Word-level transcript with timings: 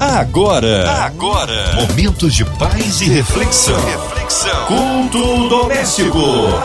Agora, 0.00 0.88
agora, 1.04 1.74
momentos 1.74 2.32
de 2.32 2.44
paz 2.44 3.00
e 3.00 3.06
reflexão. 3.06 3.74
Reflexão. 3.84 4.66
Culto 4.66 5.48
doméstico. 5.48 6.20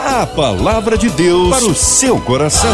A 0.06 0.28
palavra 0.28 0.96
de 0.96 1.10
Deus 1.10 1.50
para 1.50 1.66
o 1.66 1.74
seu 1.74 2.22
coração. 2.22 2.70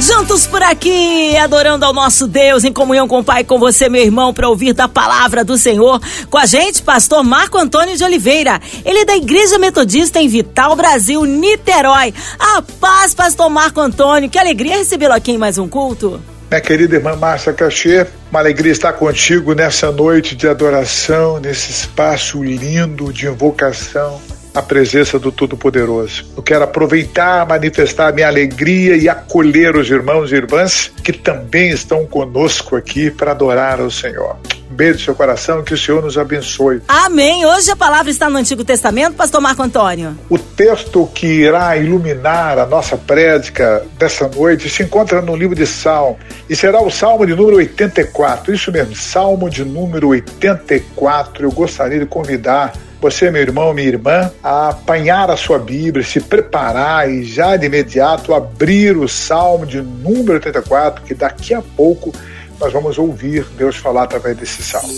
Juntos 0.00 0.48
por 0.48 0.64
aqui, 0.64 1.36
adorando 1.36 1.84
ao 1.84 1.92
nosso 1.92 2.26
Deus, 2.26 2.64
em 2.64 2.72
comunhão 2.72 3.06
com 3.06 3.20
o 3.20 3.24
Pai, 3.24 3.44
com 3.44 3.56
você, 3.56 3.88
meu 3.88 4.02
irmão, 4.02 4.34
para 4.34 4.48
ouvir 4.48 4.72
da 4.72 4.88
palavra 4.88 5.44
do 5.44 5.56
Senhor. 5.56 6.00
Com 6.28 6.36
a 6.36 6.44
gente, 6.44 6.82
pastor 6.82 7.22
Marco 7.22 7.56
Antônio 7.56 7.96
de 7.96 8.02
Oliveira. 8.02 8.60
Ele 8.84 8.98
é 8.98 9.04
da 9.04 9.16
Igreja 9.16 9.60
Metodista 9.60 10.20
em 10.20 10.26
Vital, 10.26 10.74
Brasil, 10.74 11.24
Niterói. 11.24 12.12
A 12.36 12.62
paz, 12.80 13.14
pastor 13.14 13.48
Marco 13.48 13.80
Antônio. 13.80 14.28
Que 14.28 14.40
alegria 14.40 14.76
recebê-lo 14.76 15.14
aqui 15.14 15.30
em 15.30 15.38
mais 15.38 15.56
um 15.56 15.68
culto. 15.68 16.20
Minha 16.48 16.60
querida 16.60 16.94
irmã 16.94 17.16
Márcia 17.16 17.52
Cachê, 17.52 18.06
uma 18.30 18.38
alegria 18.38 18.70
estar 18.70 18.92
contigo 18.92 19.52
nessa 19.52 19.90
noite 19.90 20.36
de 20.36 20.46
adoração, 20.46 21.40
nesse 21.40 21.72
espaço 21.72 22.42
lindo 22.42 23.12
de 23.12 23.26
invocação 23.26 24.20
à 24.54 24.62
presença 24.62 25.18
do 25.18 25.32
Todo-Poderoso. 25.32 26.24
Eu 26.36 26.42
quero 26.44 26.62
aproveitar, 26.62 27.44
manifestar 27.46 28.12
minha 28.12 28.28
alegria 28.28 28.96
e 28.96 29.08
acolher 29.08 29.74
os 29.74 29.90
irmãos 29.90 30.30
e 30.30 30.36
irmãs 30.36 30.92
que 31.02 31.12
também 31.12 31.70
estão 31.70 32.06
conosco 32.06 32.76
aqui 32.76 33.10
para 33.10 33.32
adorar 33.32 33.80
ao 33.80 33.90
Senhor 33.90 34.36
beijo 34.76 34.98
no 34.98 35.04
seu 35.04 35.14
coração, 35.14 35.64
que 35.64 35.72
o 35.72 35.78
Senhor 35.78 36.02
nos 36.02 36.18
abençoe. 36.18 36.82
Amém. 36.86 37.46
Hoje 37.46 37.70
a 37.70 37.76
palavra 37.76 38.10
está 38.10 38.28
no 38.28 38.36
Antigo 38.36 38.62
Testamento, 38.62 39.14
pastor 39.14 39.40
Marco 39.40 39.62
Antônio. 39.62 40.16
O 40.28 40.38
texto 40.38 41.08
que 41.14 41.26
irá 41.26 41.76
iluminar 41.78 42.58
a 42.58 42.66
nossa 42.66 42.96
prédica 42.96 43.84
dessa 43.98 44.28
noite 44.28 44.68
se 44.68 44.82
encontra 44.82 45.22
no 45.22 45.34
livro 45.34 45.56
de 45.56 45.66
Salmo 45.66 46.18
e 46.48 46.54
será 46.54 46.82
o 46.82 46.90
Salmo 46.90 47.26
de 47.26 47.34
número 47.34 47.56
84. 47.56 48.52
Isso 48.52 48.70
mesmo, 48.70 48.94
Salmo 48.94 49.48
de 49.48 49.64
número 49.64 50.08
84. 50.08 51.44
Eu 51.44 51.50
gostaria 51.50 51.98
de 51.98 52.06
convidar 52.06 52.74
você, 53.00 53.30
meu 53.30 53.42
irmão, 53.42 53.72
minha 53.74 53.88
irmã, 53.88 54.30
a 54.42 54.70
apanhar 54.70 55.30
a 55.30 55.36
sua 55.36 55.58
Bíblia, 55.58 56.04
se 56.04 56.20
preparar 56.20 57.10
e 57.10 57.24
já 57.24 57.56
de 57.56 57.66
imediato 57.66 58.34
abrir 58.34 58.96
o 58.96 59.08
Salmo 59.08 59.66
de 59.66 59.80
número 59.80 60.34
84, 60.34 61.04
que 61.04 61.14
daqui 61.14 61.54
a 61.54 61.62
pouco 61.62 62.12
nós 62.58 62.72
vamos 62.72 62.98
ouvir 62.98 63.44
Deus 63.56 63.76
falar 63.76 64.04
através 64.04 64.36
desse 64.36 64.62
salmo. 64.62 64.94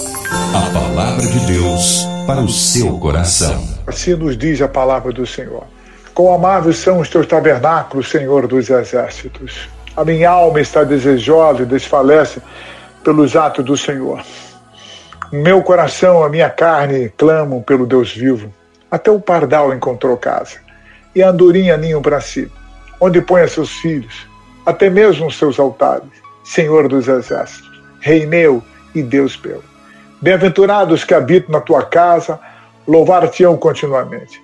A 0.55 0.73
palavra 0.73 1.27
de 1.27 1.41
Deus 1.47 2.07
para 2.27 2.41
o 2.41 2.49
seu 2.49 2.99
coração. 2.99 3.63
Assim 3.87 4.15
nos 4.15 4.37
diz 4.37 4.61
a 4.63 4.69
palavra 4.69 5.13
do 5.13 5.27
Senhor. 5.27 5.65
Quão 6.15 6.33
amáveis 6.33 6.79
são 6.79 7.01
os 7.01 7.09
teus 7.09 7.27
tabernáculos, 7.27 8.11
Senhor 8.11 8.47
dos 8.47 8.71
exércitos. 8.71 9.69
A 9.97 10.05
minha 10.05 10.31
alma 10.31 10.61
está 10.61 10.85
desejosa 10.85 11.63
e 11.63 11.67
desfalece 11.67 12.41
pelos 13.03 13.35
atos 13.35 13.65
do 13.65 13.77
Senhor. 13.77 14.23
O 15.33 15.37
meu 15.37 15.63
coração, 15.63 16.23
a 16.23 16.29
minha 16.29 16.49
carne 16.49 17.13
clamam 17.17 17.61
pelo 17.61 17.87
Deus 17.87 18.13
vivo. 18.13 18.53
Até 18.91 19.11
o 19.11 19.21
pardal 19.21 19.75
encontrou 19.75 20.17
casa, 20.17 20.57
e 21.15 21.23
a 21.23 21.29
andorinha 21.29 21.77
ninho 21.77 22.01
para 22.01 22.21
si, 22.21 22.51
onde 22.99 23.21
põe 23.21 23.47
seus 23.47 23.71
filhos, 23.71 24.27
até 24.65 24.89
mesmo 24.89 25.27
os 25.27 25.37
seus 25.37 25.59
altares. 25.59 26.28
Senhor 26.49 26.89
dos 26.89 27.09
exércitos, 27.09 27.71
Rei 28.01 28.25
meu 28.25 28.65
e 28.95 29.03
Deus 29.03 29.39
meu. 29.45 29.63
Bem-aventurados 30.23 31.05
que 31.05 31.13
habitam 31.13 31.53
na 31.53 31.61
tua 31.61 31.85
casa, 31.85 32.41
louvar-te-ão 32.87 33.55
continuamente. 33.59 34.41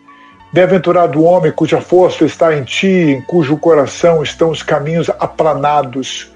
Bem-aventurado 0.52 1.18
o 1.18 1.24
homem 1.24 1.50
cuja 1.50 1.80
força 1.80 2.26
está 2.26 2.54
em 2.54 2.62
ti, 2.62 2.86
em 2.86 3.22
cujo 3.22 3.56
coração 3.56 4.22
estão 4.22 4.50
os 4.50 4.62
caminhos 4.62 5.08
aplanados, 5.18 6.30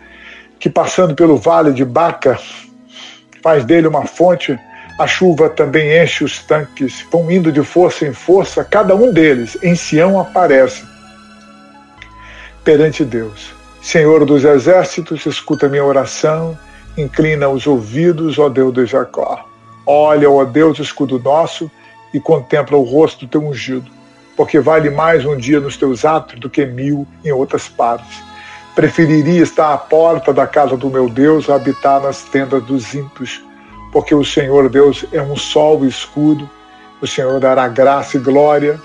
que 0.59 0.71
passando 0.71 1.15
pelo 1.15 1.37
vale 1.37 1.71
de 1.71 1.85
Baca, 1.85 2.39
faz 3.43 3.63
dele 3.63 3.89
uma 3.89 4.07
fonte, 4.07 4.59
a 4.99 5.07
chuva 5.07 5.51
também 5.51 6.03
enche 6.03 6.25
os 6.25 6.43
tanques, 6.43 7.05
vão 7.13 7.31
indo 7.31 7.53
de 7.53 7.63
força 7.63 8.07
em 8.07 8.15
força, 8.15 8.65
cada 8.65 8.97
um 8.97 9.13
deles 9.13 9.59
em 9.63 9.75
Sião 9.75 10.19
aparece 10.19 10.83
perante 12.65 13.05
Deus. 13.05 13.58
Senhor 13.81 14.25
dos 14.25 14.45
exércitos, 14.45 15.25
escuta 15.25 15.69
minha 15.69 15.85
oração, 15.85 16.59
inclina 16.97 17.49
os 17.49 17.67
ouvidos, 17.67 18.39
ó 18.39 18.49
Deus 18.49 18.75
de 18.75 18.87
Jacó. 18.87 19.45
Olha, 19.87 20.29
ó 20.29 20.45
Deus, 20.45 20.79
escudo 20.79 21.19
nosso, 21.19 21.71
e 22.13 22.19
contempla 22.21 22.77
o 22.77 22.83
rosto 22.83 23.25
do 23.25 23.31
teu 23.31 23.47
ungido, 23.47 23.91
porque 24.37 24.59
vale 24.59 24.91
mais 24.91 25.25
um 25.25 25.37
dia 25.37 25.61
nos 25.61 25.77
teus 25.77 26.05
atos 26.05 26.41
do 26.41 26.51
que 26.51 26.67
mil 26.67 27.07
em 27.25 27.31
outras 27.31 27.69
partes. 27.69 28.23
Preferiria 28.75 29.43
estar 29.43 29.73
à 29.73 29.79
porta 29.79 30.33
da 30.33 30.47
casa 30.47 30.77
do 30.77 30.91
meu 30.91 31.09
Deus 31.09 31.49
a 31.49 31.55
habitar 31.55 32.01
nas 32.01 32.23
tendas 32.23 32.63
dos 32.65 32.95
ímpios, 32.95 33.43
porque 33.93 34.15
o 34.15 34.25
Senhor 34.25 34.69
Deus 34.69 35.05
é 35.13 35.23
um 35.23 35.37
sol 35.37 35.85
e 35.85 35.89
escudo, 35.89 36.49
o 37.01 37.07
Senhor 37.07 37.39
dará 37.41 37.69
graça 37.69 38.17
e 38.17 38.21
glória, 38.21 38.81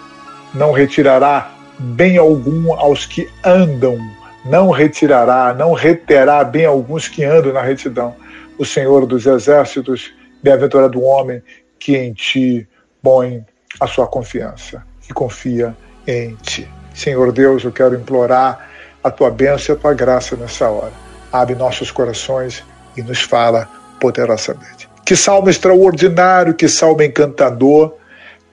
não 0.53 0.71
retirará 0.71 1.51
bem 1.79 2.17
algum 2.17 2.73
aos 2.73 3.05
que 3.05 3.27
andam 3.43 3.97
não 4.45 4.69
retirará, 4.69 5.53
não 5.53 5.73
reterá 5.73 6.43
bem 6.43 6.65
alguns 6.65 7.07
que 7.07 7.23
andam 7.23 7.53
na 7.53 7.61
retidão. 7.61 8.15
O 8.57 8.65
Senhor 8.65 9.05
dos 9.05 9.25
exércitos, 9.25 10.13
bem-aventurado 10.41 10.99
o 10.99 11.03
homem 11.03 11.41
que 11.79 11.97
em 11.97 12.13
ti 12.13 12.67
põe 13.01 13.45
a 13.79 13.87
sua 13.87 14.07
confiança, 14.07 14.83
que 15.01 15.13
confia 15.13 15.75
em 16.05 16.35
ti. 16.35 16.69
Senhor 16.93 17.31
Deus, 17.31 17.63
eu 17.63 17.71
quero 17.71 17.95
implorar 17.95 18.69
a 19.03 19.09
tua 19.09 19.31
bênção 19.31 19.73
e 19.73 19.77
a 19.77 19.81
tua 19.81 19.93
graça 19.93 20.35
nessa 20.35 20.69
hora. 20.69 20.93
Abre 21.31 21.55
nossos 21.55 21.91
corações 21.91 22.63
e 22.95 23.01
nos 23.01 23.21
fala 23.21 23.67
poderosamente. 23.99 24.87
Que 25.05 25.15
salmo 25.15 25.49
extraordinário, 25.49 26.53
que 26.53 26.67
salmo 26.67 27.01
encantador, 27.01 27.95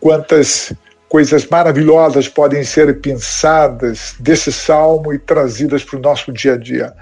quantas 0.01 0.73
coisas 1.11 1.45
maravilhosas 1.45 2.29
podem 2.29 2.63
ser 2.63 3.01
pensadas 3.01 4.15
desse 4.21 4.53
salmo 4.53 5.13
e 5.13 5.19
trazidas 5.19 5.83
para 5.83 5.99
o 5.99 6.01
nosso 6.01 6.33
dia 6.33 6.55
a 6.55 6.57
dia. 6.57 6.93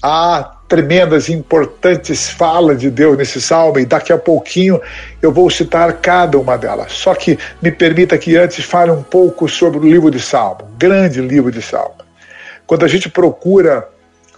Há 0.00 0.52
tremendas 0.68 1.28
e 1.28 1.32
importantes 1.32 2.30
falas 2.30 2.78
de 2.78 2.88
Deus 2.88 3.18
nesse 3.18 3.40
salmo 3.40 3.80
e 3.80 3.84
daqui 3.84 4.12
a 4.12 4.18
pouquinho 4.18 4.80
eu 5.20 5.32
vou 5.32 5.50
citar 5.50 5.92
cada 5.94 6.38
uma 6.38 6.56
delas. 6.56 6.92
Só 6.92 7.12
que 7.12 7.36
me 7.60 7.72
permita 7.72 8.16
que 8.16 8.36
antes 8.36 8.64
fale 8.64 8.92
um 8.92 9.02
pouco 9.02 9.48
sobre 9.48 9.80
o 9.80 9.82
livro 9.82 10.12
de 10.12 10.20
Salmo, 10.20 10.70
grande 10.78 11.20
livro 11.20 11.50
de 11.50 11.60
Salmo. 11.60 11.96
Quando 12.68 12.84
a 12.84 12.88
gente 12.88 13.10
procura 13.10 13.88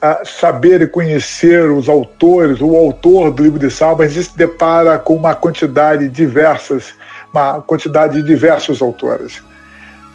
uh, 0.02 0.26
saber 0.26 0.80
e 0.80 0.86
conhecer 0.86 1.70
os 1.70 1.86
autores, 1.86 2.62
o 2.62 2.74
autor 2.74 3.30
do 3.30 3.42
livro 3.42 3.58
de 3.58 3.70
Salmo, 3.70 4.00
a 4.00 4.08
gente 4.08 4.24
se 4.24 4.38
depara 4.38 4.98
com 4.98 5.14
uma 5.14 5.34
quantidade 5.34 6.08
diversas 6.08 6.94
uma 7.32 7.60
quantidade 7.62 8.14
de 8.14 8.22
diversos 8.22 8.82
autores. 8.82 9.42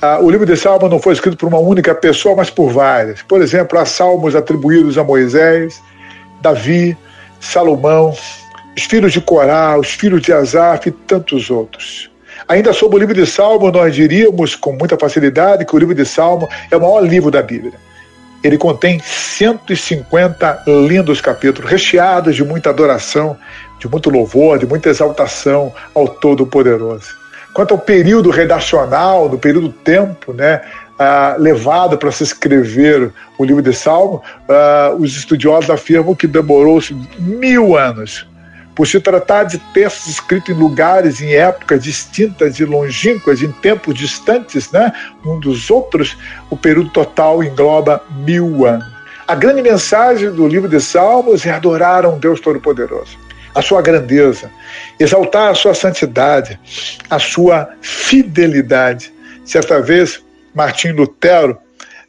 Ah, 0.01 0.19
o 0.19 0.29
livro 0.29 0.45
de 0.45 0.55
Salmos 0.55 0.89
não 0.89 0.99
foi 0.99 1.13
escrito 1.13 1.37
por 1.37 1.47
uma 1.47 1.57
única 1.57 1.95
pessoa, 1.95 2.35
mas 2.35 2.49
por 2.49 2.71
várias. 2.71 3.21
Por 3.23 3.41
exemplo, 3.41 3.79
há 3.79 3.85
salmos 3.85 4.35
atribuídos 4.35 4.97
a 4.97 5.03
Moisés, 5.03 5.81
Davi, 6.39 6.95
Salomão, 7.39 8.13
os 8.75 8.83
filhos 8.83 9.11
de 9.11 9.19
Corá, 9.19 9.77
os 9.77 9.89
filhos 9.89 10.21
de 10.21 10.31
Asaf 10.31 10.87
e 10.87 10.91
tantos 10.91 11.49
outros. 11.49 12.11
Ainda 12.47 12.71
sobre 12.73 12.97
o 12.97 12.99
livro 12.99 13.15
de 13.15 13.25
Salmos, 13.25 13.71
nós 13.73 13.95
diríamos 13.95 14.55
com 14.55 14.73
muita 14.73 14.95
facilidade 14.97 15.65
que 15.65 15.75
o 15.75 15.79
livro 15.79 15.95
de 15.95 16.05
Salmos 16.05 16.47
é 16.69 16.77
o 16.77 16.81
maior 16.81 16.99
livro 17.01 17.31
da 17.31 17.41
Bíblia. 17.41 17.73
Ele 18.43 18.57
contém 18.57 18.99
150 18.99 20.63
lindos 20.67 21.19
capítulos, 21.19 21.69
recheados 21.69 22.35
de 22.35 22.43
muita 22.43 22.69
adoração, 22.69 23.35
de 23.79 23.87
muito 23.87 24.09
louvor, 24.09 24.57
de 24.57 24.65
muita 24.65 24.89
exaltação 24.89 25.73
ao 25.93 26.07
Todo-Poderoso. 26.07 27.15
Quanto 27.53 27.73
ao 27.73 27.79
período 27.79 28.29
redacional, 28.29 29.27
do 29.27 29.37
período 29.37 29.69
tempo, 29.69 30.33
né, 30.33 30.61
ah, 30.99 31.35
levado 31.37 31.97
para 31.97 32.11
se 32.11 32.23
escrever 32.23 33.11
o 33.37 33.43
livro 33.43 33.61
de 33.61 33.73
Salmo, 33.73 34.21
ah, 34.49 34.95
os 34.97 35.15
estudiosos 35.15 35.69
afirmam 35.69 36.15
que 36.15 36.27
demorou-se 36.27 36.95
mil 37.19 37.77
anos. 37.77 38.27
Por 38.75 38.85
se 38.85 38.99
tratar 38.99 39.45
de 39.45 39.57
textos 39.73 40.07
escritos 40.07 40.55
em 40.55 40.59
lugares, 40.59 41.19
em 41.19 41.33
épocas 41.33 41.83
distintas 41.83 42.59
e 42.59 42.65
longínquas, 42.65 43.41
em 43.41 43.51
tempos 43.51 43.95
distantes, 43.95 44.71
né, 44.71 44.93
um 45.25 45.39
dos 45.39 45.71
outros, 45.71 46.15
o 46.51 46.55
período 46.55 46.91
total 46.91 47.43
engloba 47.43 48.03
mil 48.17 48.67
anos. 48.67 48.85
A 49.27 49.33
grande 49.33 49.61
mensagem 49.61 50.31
do 50.31 50.47
livro 50.47 50.69
de 50.69 50.79
Salmos 50.79 51.45
é 51.45 51.49
adorar 51.49 52.05
um 52.05 52.19
Deus 52.19 52.39
Todo-Poderoso 52.39 53.26
a 53.57 53.61
sua 53.63 53.81
grandeza, 53.81 54.51
exaltar 54.99 55.49
a 55.49 55.55
sua 55.55 55.73
santidade, 55.73 56.59
a 57.09 57.17
sua 57.17 57.67
fidelidade. 57.81 59.11
Certa 59.43 59.81
vez, 59.81 60.21
Martim 60.53 60.89
Lutero, 60.89 61.57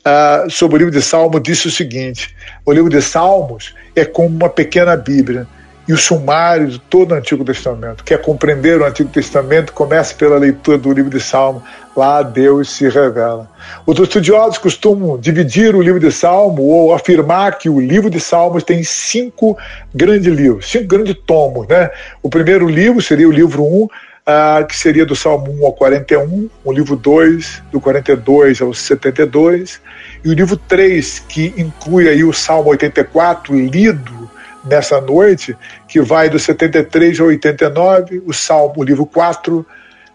ah, 0.05 0.45
sobre 0.51 0.77
o 0.77 0.79
livro 0.81 0.93
de 0.93 1.01
Salmos, 1.01 1.43
disse 1.43 1.67
o 1.67 1.71
seguinte: 1.71 2.37
o 2.67 2.73
livro 2.73 2.91
de 2.91 3.01
Salmos 3.01 3.75
é 3.97 4.05
como 4.05 4.29
uma 4.29 4.51
pequena 4.51 4.95
Bíblia 4.95 5.49
e 5.89 5.93
o 5.95 5.97
sumário 5.97 6.69
de 6.69 6.79
todo 6.79 7.13
o 7.13 7.15
Antigo 7.15 7.43
Testamento. 7.43 8.05
Quer 8.05 8.21
compreender 8.21 8.79
o 8.79 8.85
Antigo 8.85 9.09
Testamento? 9.09 9.73
Comece 9.73 10.15
pela 10.15 10.37
leitura 10.37 10.77
do 10.77 10.93
livro 10.93 11.11
de 11.11 11.19
Salmo. 11.19 11.63
Lá 11.97 12.23
Deus 12.23 12.71
se 12.71 12.87
revela. 12.89 13.51
Os 13.87 13.99
estudiosos 13.99 14.59
costumam 14.59 15.19
dividir 15.19 15.75
o 15.75 15.81
livro 15.81 15.99
de 15.99 16.13
Salmo 16.13 16.63
ou 16.63 16.95
afirmar 16.95 17.57
que 17.57 17.71
o 17.71 17.81
livro 17.81 18.11
de 18.11 18.21
Salmos 18.21 18.63
tem 18.63 18.85
cinco 18.85 19.57
grandes 19.95 20.33
livros, 20.33 20.71
cinco 20.71 20.87
grandes 20.87 21.17
tomos. 21.27 21.67
Né? 21.67 21.91
O 22.23 22.29
primeiro 22.29 22.69
livro 22.69 23.01
seria 23.01 23.27
o 23.27 23.33
livro 23.33 23.65
1, 23.65 23.67
um, 23.67 23.89
ah, 24.27 24.63
que 24.69 24.77
seria 24.77 25.07
do 25.07 25.17
Salmo 25.17 25.51
1 25.63 25.65
ao 25.65 25.73
41, 25.73 26.51
o 26.63 26.71
livro 26.71 26.97
2, 26.97 27.63
do 27.73 27.81
42 27.81 28.61
ao 28.61 28.75
72, 28.75 29.81
e 30.23 30.29
o 30.29 30.35
livro 30.35 30.55
3, 30.55 31.21
que 31.21 31.55
inclui 31.57 32.09
aí 32.11 32.23
o 32.23 32.33
Salmo 32.33 32.69
84, 32.69 33.57
lido 33.57 34.18
nessa 34.65 35.01
noite, 35.01 35.57
que 35.87 36.01
vai 36.01 36.29
do 36.29 36.39
73 36.39 37.21
ao 37.21 37.29
89, 37.29 38.23
o 38.27 38.33
Salmo, 38.33 38.75
o 38.79 38.85
livro 38.85 39.07
4, 39.07 39.65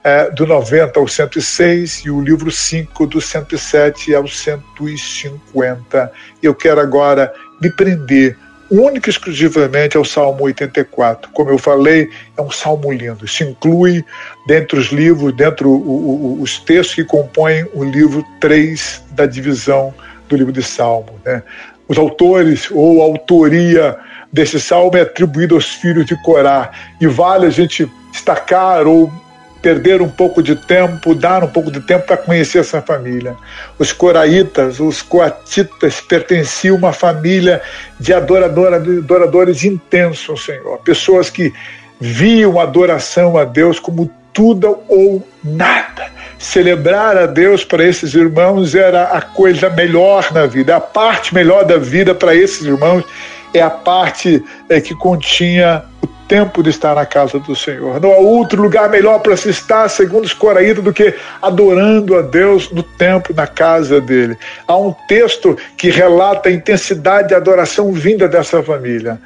é, 0.03 0.29
do 0.31 0.45
90 0.45 0.99
ao 0.99 1.07
106 1.07 2.03
e 2.05 2.11
o 2.11 2.21
livro 2.21 2.51
5 2.51 3.07
do 3.07 3.21
107 3.21 4.13
ao 4.13 4.27
150. 4.27 6.11
Eu 6.41 6.53
quero 6.53 6.81
agora 6.81 7.33
me 7.61 7.69
prender 7.71 8.37
única 8.69 9.09
e 9.09 9.11
exclusivamente 9.11 9.95
ao 9.95 10.03
Salmo 10.03 10.43
84. 10.43 11.29
Como 11.31 11.49
eu 11.49 11.57
falei, 11.57 12.09
é 12.35 12.41
um 12.41 12.51
salmo 12.51 12.91
lindo. 12.91 13.27
Se 13.27 13.43
inclui 13.43 14.03
dentro 14.47 14.79
os 14.79 14.87
livros, 14.87 15.33
dentro 15.35 15.69
o, 15.69 16.37
o, 16.37 16.41
os 16.41 16.59
textos 16.59 16.95
que 16.95 17.03
compõem 17.03 17.65
o 17.73 17.83
livro 17.83 18.23
3 18.39 19.03
da 19.11 19.25
divisão 19.25 19.93
do 20.27 20.35
livro 20.35 20.51
de 20.51 20.63
Salmo. 20.63 21.19
Né? 21.23 21.43
Os 21.87 21.97
autores 21.97 22.69
ou 22.71 23.01
autoria 23.01 23.97
desse 24.33 24.59
salmo 24.59 24.97
é 24.97 25.01
atribuído 25.01 25.53
aos 25.53 25.75
filhos 25.75 26.07
de 26.07 26.19
Corá. 26.23 26.71
E 26.99 27.05
vale 27.05 27.45
a 27.45 27.51
gente 27.51 27.87
destacar 28.11 28.87
ou 28.87 29.13
perder 29.61 30.01
um 30.01 30.09
pouco 30.09 30.43
de 30.43 30.57
tempo, 30.57 31.15
dar 31.15 31.41
um 31.41 31.47
pouco 31.47 31.71
de 31.71 31.79
tempo 31.79 32.05
para 32.05 32.17
conhecer 32.17 32.59
essa 32.59 32.81
família. 32.81 33.33
Os 33.79 33.93
coraitas, 33.93 34.79
os 34.81 35.01
coatitas 35.01 36.01
pertenciam 36.01 36.75
a 36.75 36.79
uma 36.79 36.93
família 36.93 37.61
de 37.97 38.13
adoradora, 38.13 38.75
adoradores 38.75 39.63
intensos 39.63 40.29
ao 40.29 40.35
Senhor, 40.35 40.79
pessoas 40.79 41.29
que 41.29 41.53
viam 41.97 42.59
a 42.59 42.63
adoração 42.63 43.37
a 43.37 43.45
Deus 43.45 43.79
como 43.79 44.11
tudo 44.33 44.79
ou 44.89 45.25
nada. 45.41 46.11
Celebrar 46.37 47.15
a 47.15 47.25
Deus 47.25 47.63
para 47.63 47.85
esses 47.85 48.13
irmãos 48.15 48.75
era 48.75 49.03
a 49.03 49.21
coisa 49.21 49.69
melhor 49.69 50.29
na 50.33 50.45
vida, 50.45 50.75
a 50.75 50.81
parte 50.81 51.33
melhor 51.33 51.63
da 51.63 51.77
vida 51.77 52.13
para 52.13 52.35
esses 52.35 52.65
irmãos 52.65 53.05
é 53.53 53.61
a 53.61 53.69
parte 53.69 54.43
é, 54.69 54.81
que 54.81 54.95
continha 54.95 55.83
o 56.01 56.07
tempo 56.27 56.63
de 56.63 56.69
estar 56.69 56.95
na 56.95 57.05
casa 57.05 57.39
do 57.39 57.55
Senhor. 57.55 57.99
Não 57.99 58.11
há 58.11 58.17
outro 58.17 58.61
lugar 58.61 58.89
melhor 58.89 59.19
para 59.19 59.37
se 59.37 59.49
estar, 59.49 59.87
segundo 59.89 60.25
os 60.25 60.33
coraídos, 60.33 60.83
do 60.83 60.91
que 60.91 61.13
adorando 61.41 62.17
a 62.17 62.21
Deus 62.21 62.71
no 62.71 62.81
templo, 62.81 63.35
na 63.35 63.45
casa 63.45 64.01
dele. 64.01 64.35
Há 64.67 64.77
um 64.77 64.93
texto 65.07 65.57
que 65.77 65.89
relata 65.89 66.49
a 66.49 66.51
intensidade 66.51 67.29
de 67.29 67.35
adoração 67.35 67.91
vinda 67.91 68.27
dessa 68.27 68.63
família. 68.63 69.19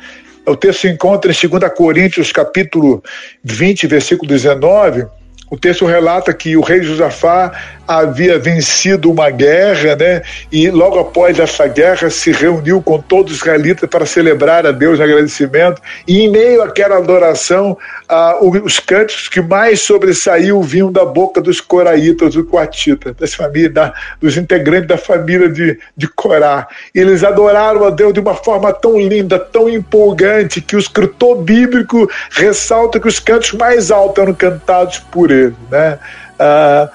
O 0.45 0.55
texto 0.55 0.81
se 0.81 0.89
encontra 0.89 1.31
em 1.31 1.49
2 1.49 1.73
Coríntios, 1.73 2.31
capítulo 2.31 3.03
20, 3.43 3.87
versículo 3.87 4.29
19. 4.29 5.05
O 5.49 5.57
texto 5.57 5.85
relata 5.85 6.33
que 6.33 6.57
o 6.57 6.61
rei 6.61 6.83
Josafá 6.83 7.53
havia 7.87 8.37
vencido 8.37 9.09
uma 9.09 9.29
guerra, 9.29 9.95
né? 9.95 10.21
E 10.51 10.69
logo 10.69 10.99
após 10.99 11.39
essa 11.39 11.65
guerra 11.67 12.09
se 12.09 12.31
reuniu 12.31 12.81
com 12.81 12.99
todos 12.99 13.31
os 13.33 13.37
israelitas 13.39 13.89
para 13.89 14.05
celebrar 14.05 14.65
a 14.65 14.71
Deus 14.71 14.99
em 14.99 15.03
agradecimento. 15.03 15.81
E 16.05 16.21
em 16.21 16.29
meio 16.29 16.61
àquela 16.61 16.97
adoração, 16.97 17.77
ah, 18.09 18.37
os 18.41 18.79
cantos 18.79 19.29
que 19.29 19.41
mais 19.41 19.81
sobressaiu 19.81 20.61
vinham 20.61 20.91
da 20.91 21.05
boca 21.05 21.39
dos 21.39 21.61
coraitas, 21.61 22.33
do 22.33 22.43
coatita, 22.43 23.13
das 23.13 23.33
famílias, 23.33 23.73
da, 23.73 23.93
dos 24.19 24.35
integrantes 24.35 24.87
da 24.87 24.97
família 24.97 25.47
de, 25.47 25.79
de 25.95 26.07
Corá. 26.09 26.67
E 26.93 26.99
eles 26.99 27.23
adoraram 27.23 27.85
a 27.85 27.89
Deus 27.89 28.13
de 28.13 28.19
uma 28.19 28.35
forma 28.35 28.73
tão 28.73 28.99
linda, 28.99 29.39
tão 29.39 29.69
empolgante, 29.69 30.59
que 30.59 30.75
o 30.75 30.79
escritor 30.79 31.37
bíblico 31.41 32.09
ressalta 32.31 32.99
que 32.99 33.07
os 33.07 33.19
cantos 33.19 33.53
mais 33.53 33.91
altos 33.91 34.21
eram 34.21 34.33
cantados 34.33 34.99
por 34.99 35.31
ele, 35.31 35.55
né? 35.71 35.97
Ah, 36.39 36.89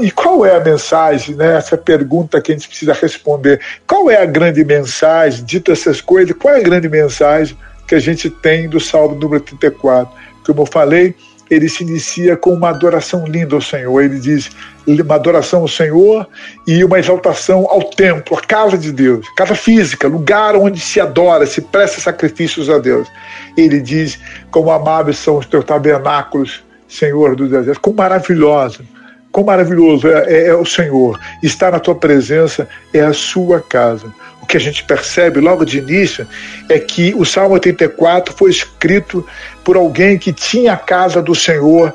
e 0.00 0.10
qual 0.10 0.44
é 0.44 0.56
a 0.56 0.60
mensagem, 0.60 1.34
né? 1.34 1.56
Essa 1.56 1.76
pergunta 1.76 2.40
que 2.40 2.52
a 2.52 2.54
gente 2.54 2.68
precisa 2.68 2.92
responder. 2.92 3.60
Qual 3.86 4.10
é 4.10 4.22
a 4.22 4.26
grande 4.26 4.64
mensagem, 4.64 5.44
dito 5.44 5.70
essas 5.70 6.00
coisas, 6.00 6.34
qual 6.36 6.54
é 6.54 6.60
a 6.60 6.62
grande 6.62 6.88
mensagem 6.88 7.56
que 7.86 7.94
a 7.94 7.98
gente 7.98 8.30
tem 8.30 8.68
do 8.68 8.80
Salmo 8.80 9.14
número 9.14 9.42
34? 9.42 10.12
Como 10.44 10.62
eu 10.62 10.66
falei, 10.66 11.14
ele 11.50 11.68
se 11.68 11.84
inicia 11.84 12.36
com 12.36 12.54
uma 12.54 12.70
adoração 12.70 13.24
linda 13.26 13.54
ao 13.54 13.60
Senhor. 13.60 14.00
Ele 14.00 14.18
diz 14.18 14.50
uma 14.86 15.14
adoração 15.14 15.60
ao 15.60 15.68
Senhor 15.68 16.26
e 16.66 16.82
uma 16.82 16.98
exaltação 16.98 17.66
ao 17.68 17.82
templo, 17.84 18.36
à 18.36 18.40
casa 18.40 18.78
de 18.78 18.90
Deus, 18.90 19.26
casa 19.36 19.54
física, 19.54 20.08
lugar 20.08 20.56
onde 20.56 20.80
se 20.80 21.00
adora, 21.00 21.46
se 21.46 21.60
presta 21.60 22.00
sacrifícios 22.00 22.70
a 22.70 22.78
Deus. 22.78 23.06
Ele 23.56 23.80
diz: 23.80 24.18
Como 24.50 24.70
amáveis 24.70 25.18
são 25.18 25.38
os 25.38 25.46
teus 25.46 25.64
tabernáculos, 25.64 26.64
Senhor 26.88 27.36
do 27.36 27.48
deserto, 27.48 27.80
como 27.80 27.96
maravilhoso 27.96 28.95
Quão 29.36 29.44
maravilhoso 29.44 30.08
é, 30.08 30.24
é, 30.32 30.46
é, 30.46 30.54
o 30.54 30.64
Senhor. 30.64 31.20
Estar 31.42 31.72
na 31.72 31.78
tua 31.78 31.94
presença 31.94 32.66
é 32.90 33.00
a 33.00 33.12
sua 33.12 33.60
casa. 33.60 34.06
O 34.40 34.46
que 34.46 34.56
a 34.56 34.60
gente 34.60 34.82
percebe 34.82 35.40
logo 35.40 35.62
de 35.62 35.76
início 35.76 36.26
é 36.70 36.78
que 36.78 37.14
o 37.14 37.22
Salmo 37.22 37.52
84 37.52 38.34
foi 38.34 38.48
escrito 38.48 39.26
por 39.62 39.76
alguém 39.76 40.16
que 40.16 40.32
tinha 40.32 40.72
a 40.72 40.78
casa 40.78 41.20
do 41.20 41.34
Senhor, 41.34 41.92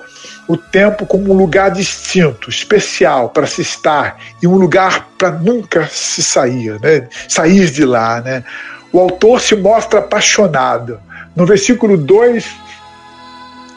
o 0.47 0.55
tempo 0.55 1.03
como 1.03 1.33
um 1.33 1.35
lugar 1.35 1.71
distinto, 1.71 2.47
especial 2.47 3.29
para 3.29 3.47
se 3.47 3.63
estar 3.63 4.19
e 4.39 4.45
um 4.45 4.55
lugar 4.55 5.07
para 5.17 5.31
nunca 5.31 5.89
se 5.91 6.21
sair, 6.21 6.79
né? 6.79 7.07
sair 7.27 7.71
de 7.71 7.85
lá. 7.85 8.21
Né? 8.21 8.43
O 8.93 8.99
autor 8.99 9.41
se 9.41 9.55
mostra 9.55 9.97
apaixonado. 9.97 10.99
No 11.35 11.47
versículo 11.47 11.97
2, 11.97 12.45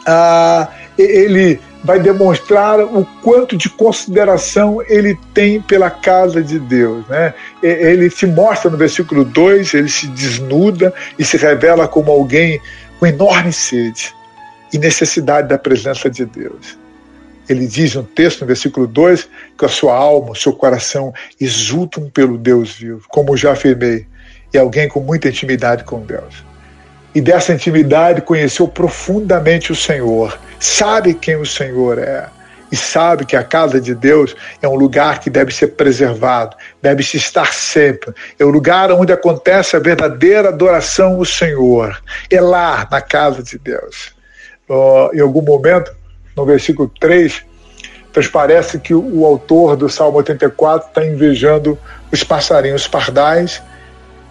ah, 0.07 0.69
ele 0.99 1.59
vai 1.85 2.01
demonstrar 2.01 2.81
o 2.81 3.07
quanto 3.23 3.57
de 3.57 3.69
consideração 3.69 4.83
ele 4.89 5.17
tem 5.35 5.61
pela 5.61 5.91
casa 5.91 6.43
de 6.43 6.59
Deus. 6.59 7.07
Né? 7.07 7.35
Ele 7.63 8.09
se 8.09 8.27
mostra 8.27 8.71
no 8.71 8.77
versículo 8.77 9.23
2, 9.23 9.75
ele 9.75 9.89
se 9.91 10.07
desnuda 10.09 10.93
e 11.19 11.25
se 11.25 11.37
revela 11.37 11.87
como 11.87 12.11
alguém 12.11 12.59
com 12.99 13.07
enorme 13.07 13.53
sede 13.53 14.15
e 14.73 14.79
necessidade 14.79 15.47
da 15.47 15.59
presença 15.59 16.09
de 16.09 16.25
Deus. 16.25 16.79
Ele 17.47 17.67
diz 17.67 17.95
no 17.95 18.03
texto, 18.03 18.41
no 18.41 18.47
versículo 18.47 18.87
2, 18.87 19.29
que 19.59 19.67
a 19.67 19.69
sua 19.69 19.95
alma, 19.95 20.31
o 20.31 20.35
seu 20.35 20.55
coração 20.55 21.13
exultam 21.39 22.09
pelo 22.09 22.39
Deus 22.39 22.73
vivo, 22.73 23.03
como 23.09 23.37
já 23.37 23.53
afirmei, 23.53 24.07
é 24.55 24.59
alguém 24.59 24.89
com 24.89 25.01
muita 25.01 25.29
intimidade 25.29 25.85
com 25.85 26.01
Deus 26.01 26.54
e 27.15 27.21
dessa 27.21 27.53
intimidade 27.53 28.21
conheceu 28.21 28.67
profundamente 28.67 29.71
o 29.71 29.77
Senhor, 29.77 30.37
sabe 30.59 31.15
quem 31.15 31.37
o 31.37 31.47
Senhor 31.47 31.99
é 31.99 32.29
e 32.73 32.77
sabe 32.77 33.25
que 33.25 33.37
a 33.37 33.45
casa 33.45 33.81
de 33.81 33.95
Deus 33.95 34.35
é 34.61 34.67
um 34.67 34.75
lugar 34.75 35.21
que 35.21 35.31
deve 35.31 35.55
ser 35.55 35.69
preservado, 35.69 36.57
deve 36.83 37.05
se 37.05 37.17
estar 37.17 37.53
sempre. 37.53 38.13
É 38.37 38.45
o 38.45 38.49
lugar 38.49 38.91
onde 38.91 39.13
acontece 39.13 39.77
a 39.77 39.79
verdadeira 39.79 40.49
adoração 40.49 41.15
ao 41.15 41.25
Senhor. 41.25 41.97
É 42.29 42.41
lá, 42.41 42.89
na 42.91 43.01
casa 43.01 43.45
de 43.45 43.59
Deus. 43.59 44.13
Uh, 44.69 45.15
em 45.15 45.21
algum 45.21 45.43
momento, 45.43 45.95
no 46.37 46.45
versículo 46.45 46.91
3, 46.99 47.45
transparece 48.13 48.81
que 48.81 48.93
o, 48.93 49.25
autor 49.25 49.77
do 49.77 49.89
Salmo 49.89 50.19
84 50.19 50.89
está 50.89 51.05
invejando 51.05 51.79
os 52.11 52.25
passarinhos 52.25 52.83
os 52.83 52.89
pardais 52.89 53.63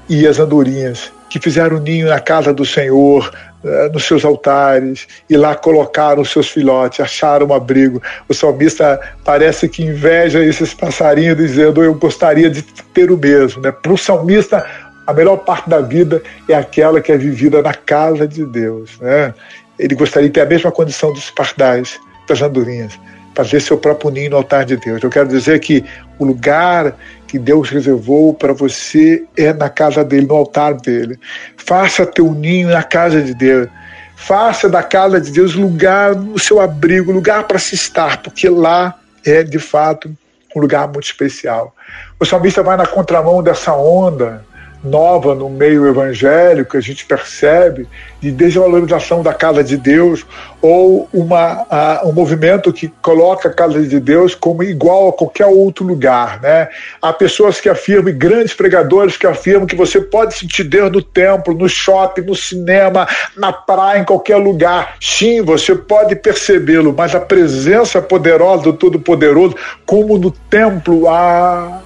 e 0.10 0.28
as 0.28 0.38
andorinhas 0.38 1.12
que 1.34 1.40
fizeram 1.40 1.80
ninho 1.80 2.10
na 2.10 2.20
casa 2.20 2.54
do 2.54 2.64
Senhor, 2.64 3.34
eh, 3.66 3.90
nos 3.92 4.04
seus 4.04 4.24
altares, 4.24 5.08
e 5.28 5.36
lá 5.36 5.56
colocaram 5.56 6.22
os 6.22 6.30
seus 6.30 6.48
filhotes, 6.48 7.00
acharam 7.00 7.48
um 7.48 7.54
abrigo. 7.56 8.00
O 8.30 8.36
salmista 8.36 9.02
parece 9.26 9.68
que 9.68 9.82
inveja 9.82 10.46
esses 10.46 10.76
passarinhos, 10.76 11.38
dizendo: 11.38 11.84
Eu 11.84 11.96
gostaria 11.96 12.52
de 12.52 12.62
ter 12.62 13.10
o 13.10 13.18
mesmo. 13.18 13.64
Né? 13.64 13.72
Para 13.72 13.92
o 13.92 13.98
salmista, 13.98 14.64
a 15.08 15.12
melhor 15.12 15.38
parte 15.38 15.68
da 15.68 15.82
vida 15.82 16.22
é 16.48 16.54
aquela 16.54 17.02
que 17.02 17.12
é 17.12 17.18
vivida 17.18 17.64
na 17.64 17.74
casa 17.74 18.28
de 18.28 18.46
Deus. 18.46 19.00
Né? 19.02 19.34
Ele 19.80 19.96
gostaria 19.96 20.30
de 20.30 20.34
ter 20.34 20.42
a 20.42 20.46
mesma 20.46 20.72
condição 20.72 21.12
dos 21.12 21.32
pardais, 21.32 22.00
das 22.30 22.44
andorinhas, 22.44 22.94
fazer 23.34 23.60
seu 23.60 23.80
próprio 23.80 24.12
ninho 24.12 24.30
no 24.30 24.38
altar 24.38 24.66
de 24.66 24.78
Deus. 24.78 25.02
Eu 25.02 25.10
quero 25.10 25.30
dizer 25.30 25.60
que 25.62 25.84
o 26.20 26.26
lugar 26.26 26.96
que 27.34 27.40
Deus 27.40 27.68
reservou 27.72 28.32
para 28.32 28.54
você 28.54 29.26
é 29.36 29.52
na 29.52 29.68
casa 29.68 30.04
dele, 30.04 30.28
no 30.28 30.36
altar 30.36 30.76
dele. 30.76 31.20
Faça 31.58 32.06
teu 32.06 32.32
ninho 32.32 32.70
na 32.70 32.84
casa 32.84 33.24
de 33.24 33.34
Deus. 33.34 33.68
Faça 34.16 34.70
da 34.70 34.84
casa 34.84 35.20
de 35.20 35.32
Deus 35.32 35.56
lugar 35.56 36.14
no 36.16 36.38
seu 36.38 36.62
abrigo, 36.62 37.12
lugar 37.12 37.46
para 37.46 37.58
se 37.58 37.74
estar, 37.74 38.22
porque 38.22 38.48
lá 38.48 39.00
é 39.26 39.42
de 39.42 39.58
fato 39.58 40.16
um 40.56 40.60
lugar 40.60 40.88
muito 40.88 41.06
especial. 41.06 41.76
O 42.20 42.26
salmista 42.26 42.62
vai 42.62 42.78
na 42.78 42.86
contramão 42.86 43.42
dessa 43.42 43.74
onda 43.76 44.46
nova 44.84 45.34
no 45.34 45.50
meio 45.50 45.88
evangélico, 45.88 46.76
a 46.76 46.82
gente 46.82 47.06
percebe, 47.06 47.88
de 48.20 48.32
desvalorização 48.32 49.22
da 49.22 49.34
casa 49.34 49.64
de 49.64 49.78
Deus, 49.78 50.26
ou 50.62 51.10
uma, 51.14 51.64
uh, 51.64 52.10
um 52.10 52.14
movimento 52.14 52.72
que 52.72 52.88
coloca 53.02 53.50
a 53.50 53.54
casa 53.54 53.82
de 53.82 54.00
Deus 54.00 54.34
como 54.34 54.64
igual 54.64 55.10
a 55.10 55.14
qualquer 55.14 55.46
outro 55.46 55.86
lugar. 55.86 56.42
Né? 56.42 56.70
Há 57.02 57.12
pessoas 57.12 57.60
que 57.60 57.68
afirmam, 57.68 58.14
grandes 58.18 58.54
pregadores 58.54 59.18
que 59.18 59.28
afirmam 59.28 59.68
que 59.68 59.76
você 59.76 60.00
pode 60.00 60.36
sentir 60.36 60.64
Deus 60.64 60.92
no 60.92 61.02
templo, 61.02 61.54
no 61.54 61.68
shopping, 61.68 62.22
no 62.22 62.36
cinema, 62.36 63.08
na 63.36 63.52
praia, 63.52 64.00
em 64.00 64.06
qualquer 64.06 64.38
lugar. 64.38 64.96
Sim, 65.02 65.42
você 65.42 65.76
pode 65.76 66.16
percebê-lo, 66.16 66.94
mas 66.98 67.14
a 67.14 67.20
presença 67.20 68.02
poderosa 68.02 68.64
do 68.64 68.74
Todo-Poderoso, 68.74 69.56
como 69.86 70.18
no 70.18 70.32
templo, 70.32 71.10
ah, 71.10 71.82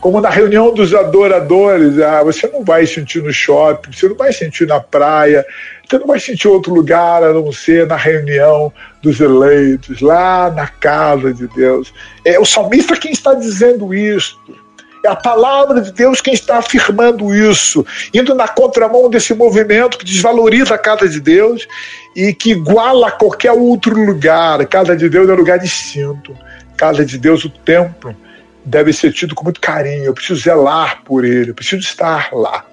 como 0.00 0.20
na 0.20 0.30
reunião 0.30 0.72
dos 0.72 0.94
adoradores, 0.94 1.98
ah, 2.00 2.22
você 2.22 2.46
não 2.46 2.64
vai 2.64 2.86
sentir 2.86 3.22
no 3.22 3.32
shopping, 3.32 3.92
você 3.92 4.08
não 4.08 4.14
vai 4.14 4.32
sentir 4.32 4.66
na 4.66 4.78
praia, 4.78 5.44
você 5.88 5.98
não 5.98 6.06
vai 6.06 6.20
sentir 6.20 6.46
outro 6.46 6.72
lugar 6.72 7.22
a 7.24 7.32
não 7.32 7.50
ser 7.50 7.86
na 7.86 7.96
reunião 7.96 8.72
dos 9.02 9.20
eleitos, 9.20 10.00
lá 10.00 10.50
na 10.50 10.68
casa 10.68 11.34
de 11.34 11.48
Deus. 11.48 11.92
É 12.24 12.38
o 12.38 12.44
salmista 12.44 12.96
quem 12.96 13.10
está 13.10 13.34
dizendo 13.34 13.92
isso. 13.92 14.38
É 15.04 15.08
a 15.08 15.16
palavra 15.16 15.80
de 15.80 15.92
Deus 15.92 16.20
quem 16.20 16.34
está 16.34 16.58
afirmando 16.58 17.34
isso, 17.34 17.86
indo 18.12 18.34
na 18.34 18.48
contramão 18.48 19.08
desse 19.08 19.32
movimento 19.32 19.96
que 19.98 20.04
desvaloriza 20.04 20.74
a 20.74 20.78
casa 20.78 21.08
de 21.08 21.20
Deus 21.20 21.66
e 22.14 22.32
que 22.32 22.50
iguala 22.50 23.08
a 23.08 23.12
qualquer 23.12 23.52
outro 23.52 23.94
lugar. 24.04 24.60
A 24.60 24.66
casa 24.66 24.96
de 24.96 25.08
Deus 25.08 25.28
é 25.28 25.32
um 25.32 25.36
lugar 25.36 25.58
distinto. 25.58 26.36
A 26.72 26.76
casa 26.76 27.04
de 27.04 27.16
Deus, 27.16 27.44
o 27.44 27.50
templo 27.50 28.14
deve 28.68 28.92
ser 28.92 29.12
tido 29.12 29.34
com 29.34 29.44
muito 29.44 29.60
carinho. 29.60 30.04
Eu 30.04 30.14
preciso 30.14 30.40
zelar 30.40 31.02
por 31.04 31.24
ele, 31.24 31.50
eu 31.50 31.54
preciso 31.54 31.82
estar 31.82 32.28
lá. 32.32 32.64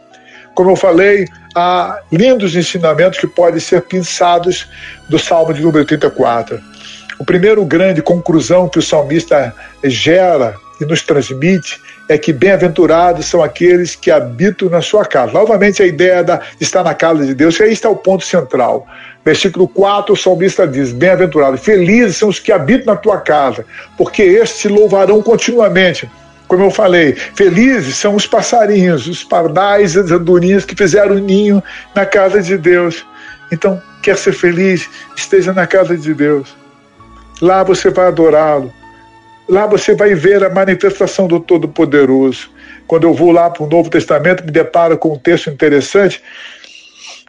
Como 0.53 0.71
eu 0.71 0.75
falei, 0.75 1.27
há 1.55 1.99
lindos 2.11 2.55
ensinamentos 2.55 3.19
que 3.19 3.27
podem 3.27 3.59
ser 3.59 3.81
pensados 3.81 4.67
do 5.09 5.19
Salmo 5.19 5.53
de 5.53 5.61
número 5.61 5.85
34. 5.85 6.59
O 7.17 7.25
primeiro 7.25 7.63
grande 7.65 8.01
conclusão 8.01 8.67
que 8.67 8.79
o 8.79 8.81
salmista 8.81 9.53
gera 9.83 10.55
e 10.79 10.85
nos 10.85 11.01
transmite 11.01 11.79
é 12.09 12.17
que 12.17 12.33
bem-aventurados 12.33 13.25
são 13.25 13.41
aqueles 13.41 13.95
que 13.95 14.11
habitam 14.11 14.69
na 14.69 14.81
sua 14.81 15.05
casa. 15.05 15.31
Novamente, 15.31 15.81
a 15.81 15.85
ideia 15.85 16.23
de 16.23 16.39
estar 16.59 16.83
na 16.83 16.93
casa 16.93 17.25
de 17.25 17.33
Deus, 17.33 17.57
e 17.59 17.63
aí 17.63 17.73
está 17.73 17.89
o 17.89 17.95
ponto 17.95 18.23
central. 18.23 18.85
Versículo 19.25 19.67
4, 19.67 20.13
o 20.13 20.15
salmista 20.15 20.67
diz: 20.67 20.91
Bem-aventurados, 20.91 21.61
felizes 21.61 22.17
são 22.17 22.29
os 22.29 22.39
que 22.39 22.51
habitam 22.51 22.93
na 22.93 22.95
tua 22.95 23.19
casa, 23.19 23.65
porque 23.97 24.21
estes 24.21 24.61
te 24.61 24.67
louvarão 24.67 25.19
continuamente. 25.23 26.07
Como 26.47 26.63
eu 26.63 26.69
falei, 26.69 27.13
felizes 27.13 27.97
são 27.97 28.13
os 28.13 28.27
passarinhos, 28.27 29.07
os 29.07 29.23
pardais 29.23 29.95
e 29.95 29.99
as 29.99 30.11
andorinhas 30.11 30.63
que 30.63 30.75
fizeram 30.75 31.15
ninho 31.15 31.61
na 31.95 32.05
casa 32.05 32.39
de 32.39 32.55
Deus. 32.55 33.03
Então, 33.51 33.81
quer 34.03 34.15
ser 34.15 34.31
feliz? 34.31 34.87
Esteja 35.15 35.51
na 35.51 35.65
casa 35.65 35.97
de 35.97 36.13
Deus. 36.13 36.55
Lá 37.41 37.63
você 37.63 37.89
vai 37.89 38.05
adorá-lo. 38.05 38.71
Lá 39.49 39.65
você 39.65 39.95
vai 39.95 40.13
ver 40.13 40.43
a 40.43 40.49
manifestação 40.51 41.27
do 41.27 41.39
Todo-Poderoso. 41.39 42.51
Quando 42.85 43.05
eu 43.05 43.13
vou 43.13 43.31
lá 43.31 43.49
para 43.49 43.63
o 43.63 43.69
Novo 43.69 43.89
Testamento, 43.89 44.43
me 44.43 44.51
deparo 44.51 44.99
com 44.99 45.13
um 45.13 45.19
texto 45.19 45.49
interessante. 45.49 46.21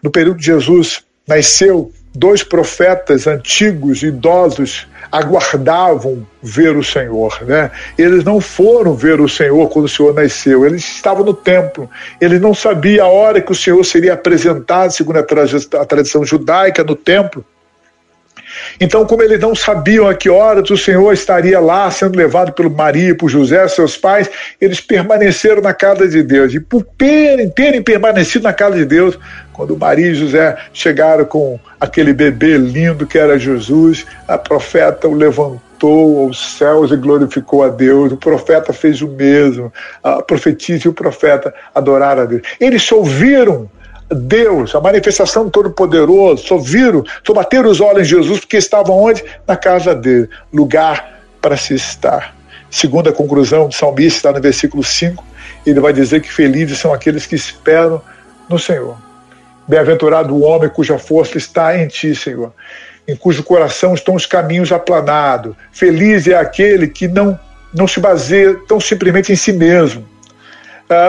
No 0.03 0.11
período 0.11 0.39
de 0.39 0.47
Jesus, 0.47 1.06
nasceu, 1.27 1.93
dois 2.15 2.43
profetas 2.43 3.27
antigos, 3.27 4.03
idosos, 4.03 4.87
aguardavam 5.11 6.27
ver 6.43 6.77
o 6.77 6.83
Senhor, 6.83 7.43
né? 7.43 7.71
Eles 7.97 8.25
não 8.25 8.41
foram 8.41 8.95
ver 8.95 9.21
o 9.21 9.29
Senhor 9.29 9.69
quando 9.69 9.85
o 9.85 9.89
Senhor 9.89 10.15
nasceu, 10.15 10.65
eles 10.67 10.85
estavam 10.85 11.25
no 11.25 11.35
templo. 11.35 11.89
Eles 12.21 12.41
não 12.41 12.55
sabiam 12.55 13.07
a 13.07 13.11
hora 13.11 13.41
que 13.41 13.53
o 13.53 13.55
Senhor 13.55 13.83
seria 13.85 14.15
apresentado, 14.15 14.91
segundo 14.91 15.19
a 15.19 15.85
tradição 15.85 16.25
judaica, 16.25 16.83
no 16.83 16.97
templo. 16.97 17.45
Então, 18.81 19.07
como 19.07 19.23
eles 19.23 19.41
não 19.41 19.55
sabiam 19.55 20.09
a 20.09 20.15
que 20.15 20.29
horas 20.29 20.69
o 20.71 20.77
Senhor 20.77 21.13
estaria 21.13 21.59
lá 21.59 21.91
sendo 21.91 22.17
levado 22.17 22.53
pelo 22.53 22.71
Maria, 22.71 23.15
por 23.15 23.29
José, 23.29 23.67
seus 23.69 23.97
pais, 23.97 24.29
eles 24.61 24.81
permaneceram 24.81 25.63
na 25.63 25.73
casa 25.73 26.07
de 26.07 26.23
Deus. 26.23 26.55
E 26.55 26.61
por 26.61 26.83
terem, 26.83 27.49
terem 27.49 27.83
permanecido 27.83 28.45
na 28.45 28.53
casa 28.53 28.77
de 28.77 28.85
Deus, 28.85 29.19
quando 29.53 29.77
Maria 29.77 30.09
e 30.11 30.15
José 30.15 30.57
chegaram 30.73 31.25
com 31.25 31.59
aquele 31.81 32.13
bebê 32.13 32.59
lindo 32.59 33.07
que 33.07 33.19
era 33.19 33.39
Jesus, 33.39 34.07
a 34.29 34.37
profeta 34.37 35.09
o 35.09 35.15
levantou 35.15 36.21
aos 36.25 36.57
céus 36.57 36.91
e 36.91 36.97
glorificou 36.97 37.63
a 37.63 37.69
Deus. 37.69 38.13
O 38.13 38.17
profeta 38.17 38.73
fez 38.73 39.01
o 39.01 39.09
mesmo. 39.09 39.73
A 40.03 40.23
profetisa 40.23 40.87
e 40.87 40.89
o 40.89 40.93
profeta 40.93 41.55
adoraram 41.75 42.23
a 42.23 42.27
Deus. 42.27 42.43
Eles 42.61 42.91
ouviram 42.93 43.69
Deus, 44.11 44.75
a 44.75 44.81
manifestação 44.81 45.51
todo-poderoso, 45.51 46.47
só 46.47 46.59
viram, 46.59 47.05
só 47.27 47.33
bateram 47.33 47.71
os 47.71 47.81
olhos 47.81 48.03
em 48.03 48.05
Jesus, 48.05 48.41
porque 48.41 48.57
estavam 48.57 48.97
onde? 48.97 49.25
Na 49.47 49.57
casa 49.57 49.95
dele, 49.95 50.29
lugar 50.53 51.21
para 51.41 51.57
se 51.57 51.75
estar. 51.75 52.35
Segunda 52.71 53.13
conclusão 53.13 53.69
do 53.69 53.75
salmista 53.75 54.19
está 54.19 54.33
no 54.33 54.41
versículo 54.41 54.85
5, 54.85 55.25
ele 55.65 55.81
vai 55.81 55.93
dizer 55.93 56.21
que 56.21 56.33
felizes 56.33 56.79
são 56.79 56.93
aqueles 56.93 57.27
que 57.27 57.35
esperam 57.35 58.01
no 58.49 58.59
Senhor. 58.59 58.97
Bem-aventurado 59.67 60.35
o 60.35 60.43
homem 60.43 60.69
cuja 60.69 60.99
força 60.99 61.37
está 61.37 61.77
em 61.77 61.89
ti, 61.89 62.15
Senhor, 62.15 62.53
em 63.09 63.17
cujo 63.17 63.43
coração 63.43 63.95
estão 63.95 64.15
os 64.15 64.27
caminhos 64.27 64.71
aplanados. 64.71 65.57
Feliz 65.73 66.29
é 66.29 66.35
aquele 66.35 66.87
que 66.87 67.09
não, 67.09 67.39
não 67.75 67.89
se 67.89 67.99
baseia 67.99 68.55
tão 68.69 68.79
simplesmente 68.79 69.33
em 69.33 69.37
si 69.37 69.53
mesmo, 69.53 70.07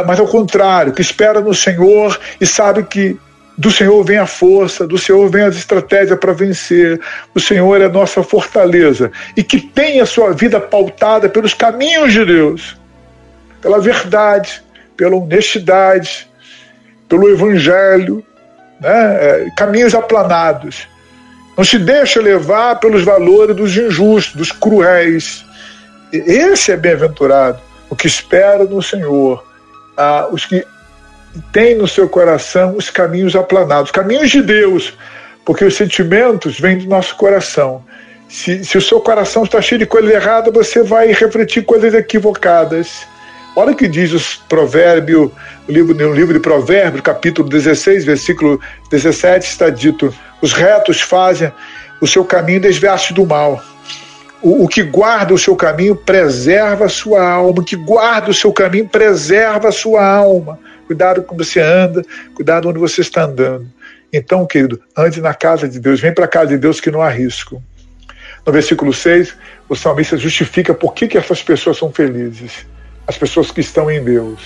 mas 0.05 0.19
ao 0.19 0.27
contrário, 0.27 0.93
que 0.93 1.01
espera 1.01 1.39
no 1.39 1.53
Senhor 1.53 2.19
e 2.41 2.45
sabe 2.45 2.83
que 2.83 3.17
do 3.57 3.71
Senhor 3.71 4.03
vem 4.03 4.17
a 4.17 4.27
força, 4.27 4.85
do 4.85 4.97
Senhor 4.97 5.27
vem 5.29 5.43
as 5.43 5.55
estratégias 5.55 6.19
para 6.19 6.31
vencer. 6.31 6.99
O 7.33 7.39
Senhor 7.39 7.81
é 7.81 7.85
a 7.85 7.89
nossa 7.89 8.21
fortaleza 8.21 9.11
e 9.35 9.43
que 9.43 9.59
tem 9.59 9.99
a 9.99 10.05
sua 10.05 10.31
vida 10.31 10.59
pautada 10.59 11.27
pelos 11.27 11.55
caminhos 11.55 12.13
de 12.13 12.23
Deus, 12.23 12.77
pela 13.59 13.79
verdade, 13.79 14.61
pela 14.95 15.15
honestidade, 15.15 16.29
pelo 17.09 17.29
Evangelho, 17.29 18.23
né? 18.79 18.89
É, 18.89 19.47
caminhos 19.57 19.95
aplanados. 19.95 20.87
Não 21.57 21.63
se 21.63 21.79
deixa 21.79 22.21
levar 22.21 22.79
pelos 22.79 23.03
valores 23.03 23.55
dos 23.55 23.75
injustos, 23.75 24.35
dos 24.35 24.51
cruéis. 24.51 25.43
Esse 26.13 26.71
é 26.71 26.77
bem-aventurado, 26.77 27.59
o 27.89 27.95
que 27.95 28.05
espera 28.05 28.63
no 28.65 28.83
Senhor 28.83 29.46
ah, 29.97 30.27
os 30.31 30.45
que 30.45 30.63
têm 31.51 31.75
no 31.75 31.87
seu 31.87 32.07
coração 32.07 32.75
os 32.77 32.89
caminhos 32.89 33.35
aplanados, 33.35 33.91
caminhos 33.91 34.29
de 34.29 34.41
Deus, 34.41 34.93
porque 35.43 35.65
os 35.65 35.75
sentimentos 35.75 36.59
vêm 36.59 36.77
do 36.77 36.87
nosso 36.87 37.15
coração. 37.15 37.83
Se, 38.29 38.63
se 38.63 38.77
o 38.77 38.81
seu 38.81 38.99
coração 38.99 39.43
está 39.43 39.61
cheio 39.61 39.79
de 39.79 39.85
coisas 39.85 40.11
erradas, 40.11 40.53
você 40.53 40.83
vai 40.83 41.07
refletir 41.13 41.63
coisas 41.63 41.93
equivocadas. 41.93 43.07
Olha 43.55 43.71
o 43.71 43.75
que 43.75 43.87
diz 43.87 44.11
os 44.11 44.35
provérbios, 44.35 45.31
o 45.67 45.71
livro, 45.71 45.95
no 45.95 46.13
livro 46.13 46.33
de 46.33 46.39
Provérbios, 46.39 47.01
capítulo 47.01 47.49
16, 47.49 48.05
versículo 48.05 48.59
17, 48.91 49.47
está 49.47 49.69
dito: 49.69 50.13
os 50.41 50.53
retos 50.53 51.01
fazem 51.01 51.51
o 51.99 52.05
seu 52.05 52.23
caminho 52.23 52.59
desviar-se 52.59 53.13
do 53.13 53.25
mal 53.25 53.63
o, 54.41 54.63
o, 54.63 54.67
que 54.67 54.83
guarda 54.83 55.33
o 55.33 55.37
seu 55.37 55.55
caminho 55.55 55.95
preserva 55.95 56.85
a 56.85 56.89
sua 56.89 57.27
alma. 57.27 57.61
O 57.61 57.63
que 57.65 57.75
guarda 57.75 58.29
o 58.29 58.33
seu 58.33 58.53
caminho 58.53 58.87
preserva 58.87 59.69
a 59.69 59.71
sua 59.71 60.05
alma. 60.05 60.59
Cuidado 60.85 61.21
como 61.23 61.43
você 61.43 61.59
anda, 61.59 62.01
cuidado 62.33 62.69
onde 62.69 62.79
você 62.79 63.01
está 63.01 63.23
andando. 63.23 63.67
Então, 64.11 64.45
querido, 64.45 64.81
ande 64.95 65.19
na 65.19 65.33
casa 65.33 65.67
de 65.67 65.79
Deus, 65.79 65.99
vem 65.99 66.13
para 66.13 66.25
a 66.25 66.29
casa 66.29 66.47
de 66.47 66.57
Deus 66.57 66.79
que 66.79 66.89
não 66.89 67.01
há 67.01 67.09
risco. 67.09 67.61
No 68.45 68.53
versículo 68.53 68.93
6, 68.93 69.35
o 69.67 69.75
salmista 69.75 70.15
justifica 70.15 70.73
por 70.73 70.93
que, 70.93 71.07
que 71.07 71.17
essas 71.17 71.43
pessoas 71.43 71.77
são 71.77 71.91
felizes. 71.91 72.65
As 73.05 73.17
pessoas 73.17 73.51
que 73.51 73.59
estão 73.59 73.91
em 73.91 74.01
Deus. 74.01 74.39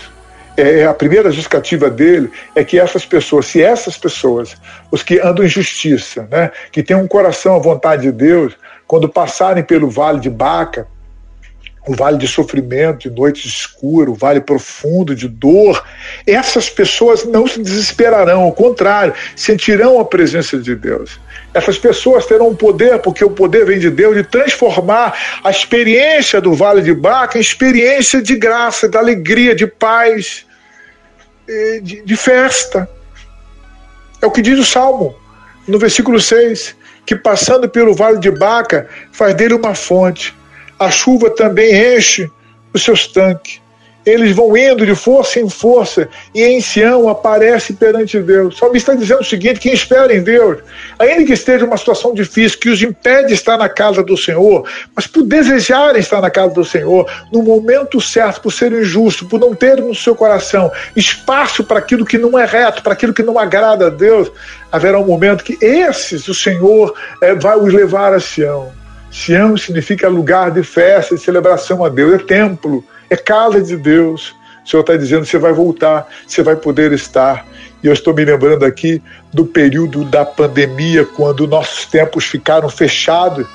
É, 0.57 0.79
é, 0.79 0.85
a 0.85 0.93
primeira 0.93 1.31
justificativa 1.31 1.89
dele 1.89 2.29
é 2.55 2.63
que 2.63 2.79
essas 2.79 3.05
pessoas, 3.05 3.47
se 3.47 3.61
essas 3.61 3.97
pessoas, 3.97 4.55
os 4.91 5.01
que 5.01 5.19
andam 5.19 5.45
em 5.45 5.49
justiça, 5.49 6.27
né, 6.29 6.51
que 6.71 6.83
têm 6.83 6.95
um 6.95 7.07
coração 7.07 7.55
à 7.55 7.59
vontade 7.59 8.03
de 8.03 8.11
Deus, 8.11 8.55
quando 8.85 9.07
passarem 9.07 9.63
pelo 9.63 9.89
vale 9.89 10.19
de 10.19 10.29
Baca, 10.29 10.87
o 11.87 11.95
vale 11.95 12.17
de 12.17 12.27
sofrimento, 12.27 13.09
de 13.09 13.15
noites 13.15 13.45
escuras, 13.45 14.13
o 14.13 14.17
vale 14.17 14.39
profundo 14.39 15.15
de 15.15 15.27
dor, 15.27 15.83
essas 16.27 16.69
pessoas 16.69 17.25
não 17.25 17.47
se 17.47 17.61
desesperarão, 17.61 18.41
ao 18.41 18.51
contrário, 18.51 19.13
sentirão 19.35 19.99
a 19.99 20.05
presença 20.05 20.57
de 20.59 20.75
Deus. 20.75 21.19
Essas 21.53 21.77
pessoas 21.77 22.25
terão 22.25 22.49
um 22.49 22.55
poder, 22.55 22.99
porque 22.99 23.25
o 23.25 23.29
poder 23.29 23.65
vem 23.65 23.79
de 23.79 23.89
Deus, 23.89 24.15
de 24.15 24.23
transformar 24.23 25.41
a 25.43 25.49
experiência 25.49 26.39
do 26.39 26.53
vale 26.53 26.81
de 26.81 26.93
Baca 26.93 27.37
em 27.37 27.41
experiência 27.41 28.21
de 28.21 28.35
graça, 28.37 28.87
de 28.87 28.97
alegria, 28.97 29.53
de 29.53 29.67
paz, 29.67 30.45
de, 31.81 32.01
de 32.01 32.15
festa. 32.15 32.89
É 34.21 34.25
o 34.25 34.31
que 34.31 34.41
diz 34.41 34.57
o 34.59 34.65
Salmo, 34.65 35.15
no 35.67 35.77
versículo 35.77 36.21
6 36.21 36.75
que 37.05 37.15
passando 37.15 37.67
pelo 37.67 37.93
vale 37.93 38.19
de 38.19 38.31
Baca 38.31 38.87
faz 39.11 39.33
dele 39.35 39.53
uma 39.53 39.75
fonte. 39.75 40.33
A 40.79 40.89
chuva 40.89 41.29
também 41.29 41.97
enche 41.97 42.29
os 42.73 42.83
seus 42.83 43.07
tanques 43.07 43.61
eles 44.05 44.35
vão 44.35 44.55
indo 44.57 44.85
de 44.85 44.95
força 44.95 45.39
em 45.39 45.49
força 45.49 46.09
e 46.33 46.43
em 46.43 46.59
Sião 46.59 47.07
aparece 47.07 47.73
perante 47.73 48.19
Deus. 48.19 48.57
Só 48.57 48.71
me 48.71 48.77
está 48.77 48.95
dizendo 48.95 49.21
o 49.21 49.25
seguinte: 49.25 49.59
quem 49.59 49.73
espera 49.73 50.13
em 50.15 50.23
Deus, 50.23 50.59
ainda 50.97 51.23
que 51.23 51.33
esteja 51.33 51.65
uma 51.65 51.77
situação 51.77 52.13
difícil, 52.13 52.59
que 52.59 52.69
os 52.69 52.81
impede 52.81 53.27
de 53.27 53.33
estar 53.33 53.57
na 53.57 53.69
casa 53.69 54.03
do 54.03 54.17
Senhor, 54.17 54.67
mas 54.95 55.05
por 55.05 55.23
desejarem 55.23 55.99
estar 55.99 56.21
na 56.21 56.29
casa 56.29 56.53
do 56.53 56.65
Senhor, 56.65 57.09
no 57.31 57.43
momento 57.43 58.01
certo, 58.01 58.41
por 58.41 58.51
ser 58.51 58.71
injusto, 58.71 59.25
por 59.27 59.39
não 59.39 59.53
ter 59.53 59.77
no 59.77 59.93
seu 59.93 60.15
coração 60.15 60.71
espaço 60.95 61.63
para 61.63 61.79
aquilo 61.79 62.05
que 62.05 62.17
não 62.17 62.37
é 62.37 62.45
reto, 62.45 62.81
para 62.81 62.93
aquilo 62.93 63.13
que 63.13 63.23
não 63.23 63.37
agrada 63.37 63.87
a 63.87 63.89
Deus, 63.89 64.31
haverá 64.71 64.99
um 64.99 65.05
momento 65.05 65.43
que 65.43 65.57
esses 65.63 66.27
o 66.27 66.33
Senhor 66.33 66.95
é, 67.21 67.35
vai 67.35 67.57
os 67.57 67.73
levar 67.73 68.13
a 68.13 68.19
Sião. 68.19 68.71
Sião 69.11 69.57
significa 69.57 70.07
lugar 70.07 70.51
de 70.51 70.63
festa, 70.63 71.15
de 71.15 71.21
celebração 71.21 71.83
a 71.83 71.89
Deus, 71.89 72.13
é 72.13 72.17
templo 72.17 72.83
é 73.11 73.17
casa 73.17 73.61
de 73.61 73.75
Deus. 73.75 74.33
O 74.65 74.69
Senhor 74.69 74.81
está 74.81 74.95
dizendo: 74.95 75.25
você 75.25 75.37
vai 75.37 75.51
voltar, 75.51 76.07
você 76.25 76.41
vai 76.41 76.55
poder 76.55 76.93
estar. 76.93 77.45
E 77.83 77.87
eu 77.87 77.93
estou 77.93 78.13
me 78.13 78.23
lembrando 78.23 78.63
aqui 78.63 79.01
do 79.33 79.45
período 79.45 80.05
da 80.05 80.25
pandemia, 80.25 81.05
quando 81.05 81.47
nossos 81.47 81.85
tempos 81.85 82.25
ficaram 82.25 82.69
fechados 82.69 83.45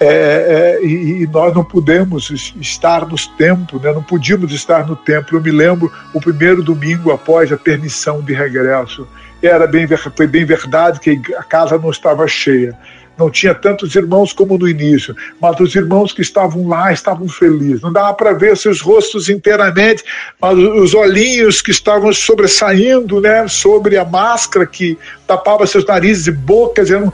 é, 0.00 0.06
é, 0.06 0.84
e, 0.84 1.22
e, 1.22 1.26
nós 1.26 1.54
não 1.54 1.64
pudemos 1.64 2.52
estar 2.60 3.06
nos 3.06 3.26
templos, 3.26 3.80
né? 3.82 3.92
não 3.92 4.02
podíamos 4.02 4.52
estar 4.52 4.86
no 4.86 4.96
templo. 4.96 5.36
Eu 5.36 5.42
me 5.42 5.50
lembro 5.50 5.92
o 6.12 6.20
primeiro 6.20 6.62
domingo 6.62 7.12
após 7.12 7.52
a 7.52 7.56
permissão 7.56 8.20
de 8.20 8.32
regresso. 8.32 9.06
Era 9.42 9.66
bem, 9.66 9.86
foi 10.16 10.26
bem 10.26 10.44
verdade 10.44 10.98
que 10.98 11.20
a 11.36 11.42
casa 11.42 11.78
não 11.78 11.90
estava 11.90 12.26
cheia 12.26 12.76
não 13.18 13.30
tinha 13.30 13.54
tantos 13.54 13.94
irmãos 13.94 14.32
como 14.32 14.58
no 14.58 14.68
início, 14.68 15.14
mas 15.40 15.58
os 15.60 15.74
irmãos 15.74 16.12
que 16.12 16.22
estavam 16.22 16.66
lá 16.68 16.92
estavam 16.92 17.28
felizes. 17.28 17.80
Não 17.80 17.92
dava 17.92 18.12
para 18.14 18.32
ver 18.32 18.56
seus 18.56 18.80
rostos 18.80 19.28
inteiramente, 19.28 20.04
mas 20.40 20.58
os 20.58 20.94
olhinhos 20.94 21.62
que 21.62 21.70
estavam 21.70 22.12
sobressaindo, 22.12 23.20
né, 23.20 23.46
sobre 23.48 23.96
a 23.96 24.04
máscara 24.04 24.66
que 24.66 24.98
tapava 25.26 25.66
seus 25.66 25.86
narizes 25.86 26.26
e 26.26 26.32
bocas, 26.32 26.90
eram 26.90 27.12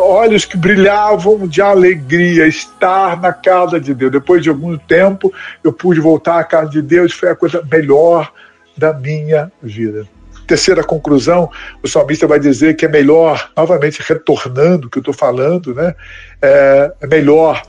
olhos 0.00 0.44
que 0.44 0.56
brilhavam 0.56 1.46
de 1.46 1.60
alegria, 1.60 2.46
estar 2.46 3.20
na 3.20 3.32
casa 3.32 3.80
de 3.80 3.92
Deus. 3.92 4.12
Depois 4.12 4.42
de 4.42 4.48
algum 4.48 4.76
tempo, 4.76 5.32
eu 5.62 5.72
pude 5.72 6.00
voltar 6.00 6.38
à 6.38 6.44
casa 6.44 6.70
de 6.70 6.82
Deus, 6.82 7.12
foi 7.12 7.30
a 7.30 7.36
coisa 7.36 7.62
melhor 7.70 8.32
da 8.76 8.92
minha 8.92 9.52
vida 9.62 10.06
terceira 10.46 10.82
conclusão, 10.82 11.50
o 11.82 11.88
salmista 11.88 12.26
vai 12.26 12.38
dizer 12.38 12.74
que 12.76 12.84
é 12.84 12.88
melhor, 12.88 13.50
novamente 13.56 14.02
retornando 14.02 14.86
o 14.86 14.90
que 14.90 14.98
eu 14.98 15.02
estou 15.02 15.14
falando, 15.14 15.74
né? 15.74 15.94
É, 16.40 16.92
é 17.00 17.06
melhor, 17.06 17.62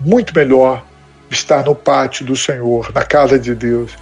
muito 0.00 0.34
melhor, 0.34 0.84
estar 1.30 1.64
no 1.64 1.74
pátio 1.74 2.24
do 2.26 2.36
Senhor, 2.36 2.90
na 2.94 3.02
casa 3.02 3.38
de 3.38 3.54
Deus, 3.54 3.92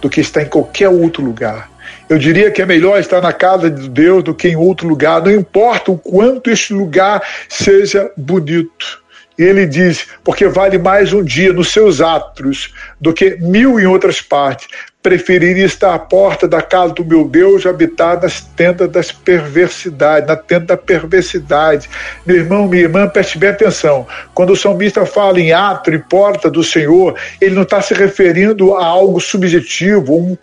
do 0.00 0.08
que 0.08 0.20
estar 0.20 0.42
em 0.42 0.46
qualquer 0.46 0.88
outro 0.88 1.22
lugar. 1.22 1.70
Eu 2.08 2.18
diria 2.18 2.50
que 2.50 2.60
é 2.60 2.66
melhor 2.66 2.98
estar 2.98 3.20
na 3.20 3.32
casa 3.32 3.70
de 3.70 3.88
Deus 3.88 4.24
do 4.24 4.34
que 4.34 4.48
em 4.48 4.56
outro 4.56 4.88
lugar, 4.88 5.22
não 5.22 5.30
importa 5.30 5.92
o 5.92 5.98
quanto 5.98 6.50
este 6.50 6.72
lugar 6.72 7.22
seja 7.48 8.10
bonito. 8.16 9.00
E 9.38 9.42
ele 9.42 9.64
diz: 9.66 10.06
porque 10.22 10.46
vale 10.48 10.76
mais 10.76 11.12
um 11.12 11.24
dia 11.24 11.52
nos 11.52 11.72
seus 11.72 12.00
atos 12.00 12.74
do 13.00 13.12
que 13.12 13.36
mil 13.36 13.80
em 13.80 13.86
outras 13.86 14.20
partes 14.20 14.68
preferiria 15.02 15.64
estar 15.64 15.94
à 15.94 15.98
porta 15.98 16.46
da 16.46 16.60
casa 16.60 16.92
do 16.92 17.04
meu 17.04 17.26
Deus, 17.26 17.64
habitar 17.64 18.20
nas 18.20 18.42
tendas 18.42 18.90
das 18.90 19.10
perversidades, 19.10 20.28
na 20.28 20.36
tenda 20.36 20.66
da 20.66 20.76
perversidade. 20.76 21.88
Meu 22.26 22.36
irmão, 22.36 22.68
minha 22.68 22.82
irmã, 22.82 23.08
preste 23.08 23.38
bem 23.38 23.48
atenção. 23.48 24.06
Quando 24.34 24.52
o 24.52 24.56
salmista 24.56 25.06
fala 25.06 25.40
em 25.40 25.52
ato 25.52 25.90
e 25.90 25.98
porta 25.98 26.50
do 26.50 26.62
Senhor, 26.62 27.14
ele 27.40 27.54
não 27.54 27.62
está 27.62 27.80
se 27.80 27.94
referindo 27.94 28.74
a 28.74 28.84
algo 28.84 29.20
subjetivo, 29.20 30.14
um, 30.14 30.36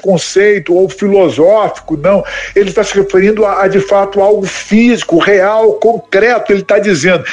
conceito 0.00 0.74
ou 0.74 0.88
filosófico, 0.88 1.96
não. 1.96 2.24
Ele 2.54 2.68
está 2.70 2.84
se 2.84 2.94
referindo 2.94 3.44
a, 3.44 3.64
a, 3.64 3.68
de 3.68 3.80
fato, 3.80 4.20
algo 4.20 4.46
físico, 4.46 5.18
real, 5.18 5.72
concreto. 5.74 6.52
Ele 6.52 6.60
está 6.60 6.78
dizendo, 6.78 7.24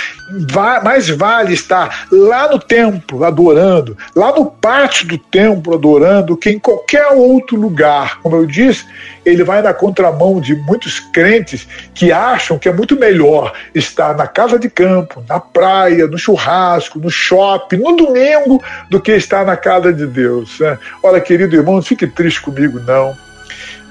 mais 0.84 1.10
vale 1.10 1.54
estar 1.54 2.08
lá 2.12 2.50
no 2.50 2.58
templo 2.58 3.24
adorando, 3.24 3.96
lá 4.16 4.32
no 4.32 4.48
pátio 4.48 5.08
do 5.08 5.18
templo 5.20 5.76
adorando, 5.76 6.36
que 6.36 6.55
em 6.56 6.60
qualquer 6.60 7.08
outro 7.08 7.58
lugar. 7.58 8.22
Como 8.22 8.36
eu 8.36 8.46
disse, 8.46 8.86
ele 9.26 9.44
vai 9.44 9.62
na 9.62 9.74
contramão 9.74 10.40
de 10.40 10.56
muitos 10.56 11.00
crentes 11.00 11.68
que 11.94 12.12
acham 12.12 12.58
que 12.58 12.70
é 12.70 12.74
muito 12.74 12.98
melhor 12.98 13.54
estar 13.74 14.16
na 14.16 14.26
casa 14.26 14.58
de 14.58 14.70
campo, 14.70 15.24
na 15.28 15.40
praia, 15.40 16.08
no 16.08 16.18
churrasco, 16.18 17.00
no 17.00 17.10
shopping, 17.10 17.78
no 17.78 17.96
domingo, 17.96 18.64
do 18.90 19.02
que 19.02 19.12
estar 19.12 19.46
na 19.46 19.58
casa 19.58 19.92
de 19.92 20.08
Deus. 20.08 20.60
Né? 20.60 20.78
Olha, 21.04 21.20
querido 21.20 21.56
irmão, 21.56 21.76
não 21.76 21.82
fique 21.82 22.08
triste 22.08 22.42
comigo, 22.42 22.80
não. 22.80 23.16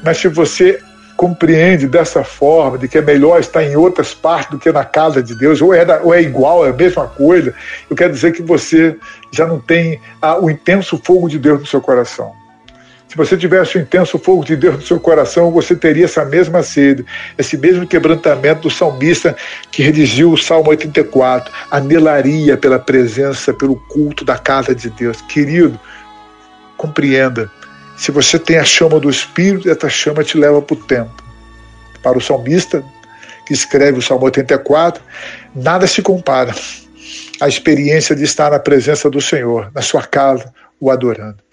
Mas 0.03 0.19
se 0.19 0.29
você 0.29 0.81
compreende 1.17 1.87
dessa 1.87 2.25
forma, 2.25 2.77
de 2.77 2.89
que 2.89 2.99
é 2.99 3.01
melhor 3.01 3.39
estar 3.39 3.63
em 3.63 3.77
outras 3.77 4.13
partes 4.13 4.51
do 4.51 4.59
que 4.59 4.71
na 4.73 4.85
casa 4.85 5.23
de 5.23 5.35
Deus, 5.35 5.63
ou 5.63 5.73
é, 5.73 5.85
ou 6.03 6.13
é 6.13 6.21
igual, 6.21 6.67
é 6.67 6.71
a 6.71 6.73
mesma 6.73 7.07
coisa, 7.07 7.55
eu 7.89 7.97
quero 7.97 8.13
dizer 8.13 8.33
que 8.33 8.43
você 8.43 8.97
já 9.31 9.47
não 9.47 9.61
tem 9.61 10.01
ah, 10.21 10.39
o 10.39 10.51
intenso 10.51 11.01
fogo 11.05 11.29
de 11.29 11.39
Deus 11.39 11.61
no 11.61 11.67
seu 11.67 11.81
coração. 11.81 12.44
Se 13.15 13.19
você 13.19 13.37
tivesse 13.37 13.79
o 13.79 13.81
intenso 13.81 14.19
fogo 14.19 14.45
de 14.45 14.57
Deus 14.57 14.75
no 14.75 14.83
seu 14.83 14.99
coração, 14.99 15.53
você 15.53 15.77
teria 15.77 16.07
essa 16.07 16.25
mesma 16.25 16.65
sede, 16.65 17.07
esse 17.39 17.57
mesmo 17.57 17.87
quebrantamento 17.87 18.63
do 18.63 18.71
salmista 18.71 19.37
que 19.71 19.85
redigiu 19.85 20.33
o 20.33 20.37
Salmo 20.37 20.71
84, 20.71 21.55
anelaria 21.71 22.57
pela 22.57 22.77
presença, 22.77 23.55
pelo 23.55 23.77
culto 23.77 24.25
da 24.25 24.37
casa 24.37 24.75
de 24.75 24.91
Deus. 24.91 25.21
Querido, 25.21 25.79
compreenda, 26.77 27.49
se 27.97 28.11
você 28.11 28.37
tem 28.37 28.59
a 28.59 28.65
chama 28.65 28.99
do 28.99 29.09
Espírito, 29.09 29.71
essa 29.71 29.89
chama 29.89 30.25
te 30.25 30.37
leva 30.37 30.61
para 30.61 30.75
o 30.75 30.81
tempo. 30.81 31.23
Para 32.03 32.19
o 32.19 32.21
salmista, 32.21 32.85
que 33.47 33.55
escreve 33.55 34.01
o 34.01 34.03
Salmo 34.03 34.25
84, 34.25 35.01
nada 35.55 35.87
se 35.87 36.03
compara 36.03 36.53
à 37.41 37.47
experiência 37.47 38.17
de 38.17 38.25
estar 38.25 38.51
na 38.51 38.59
presença 38.59 39.09
do 39.09 39.21
Senhor, 39.21 39.71
na 39.73 39.83
sua 39.83 40.03
casa, 40.03 40.53
o 40.81 40.91
adorando. 40.91 41.45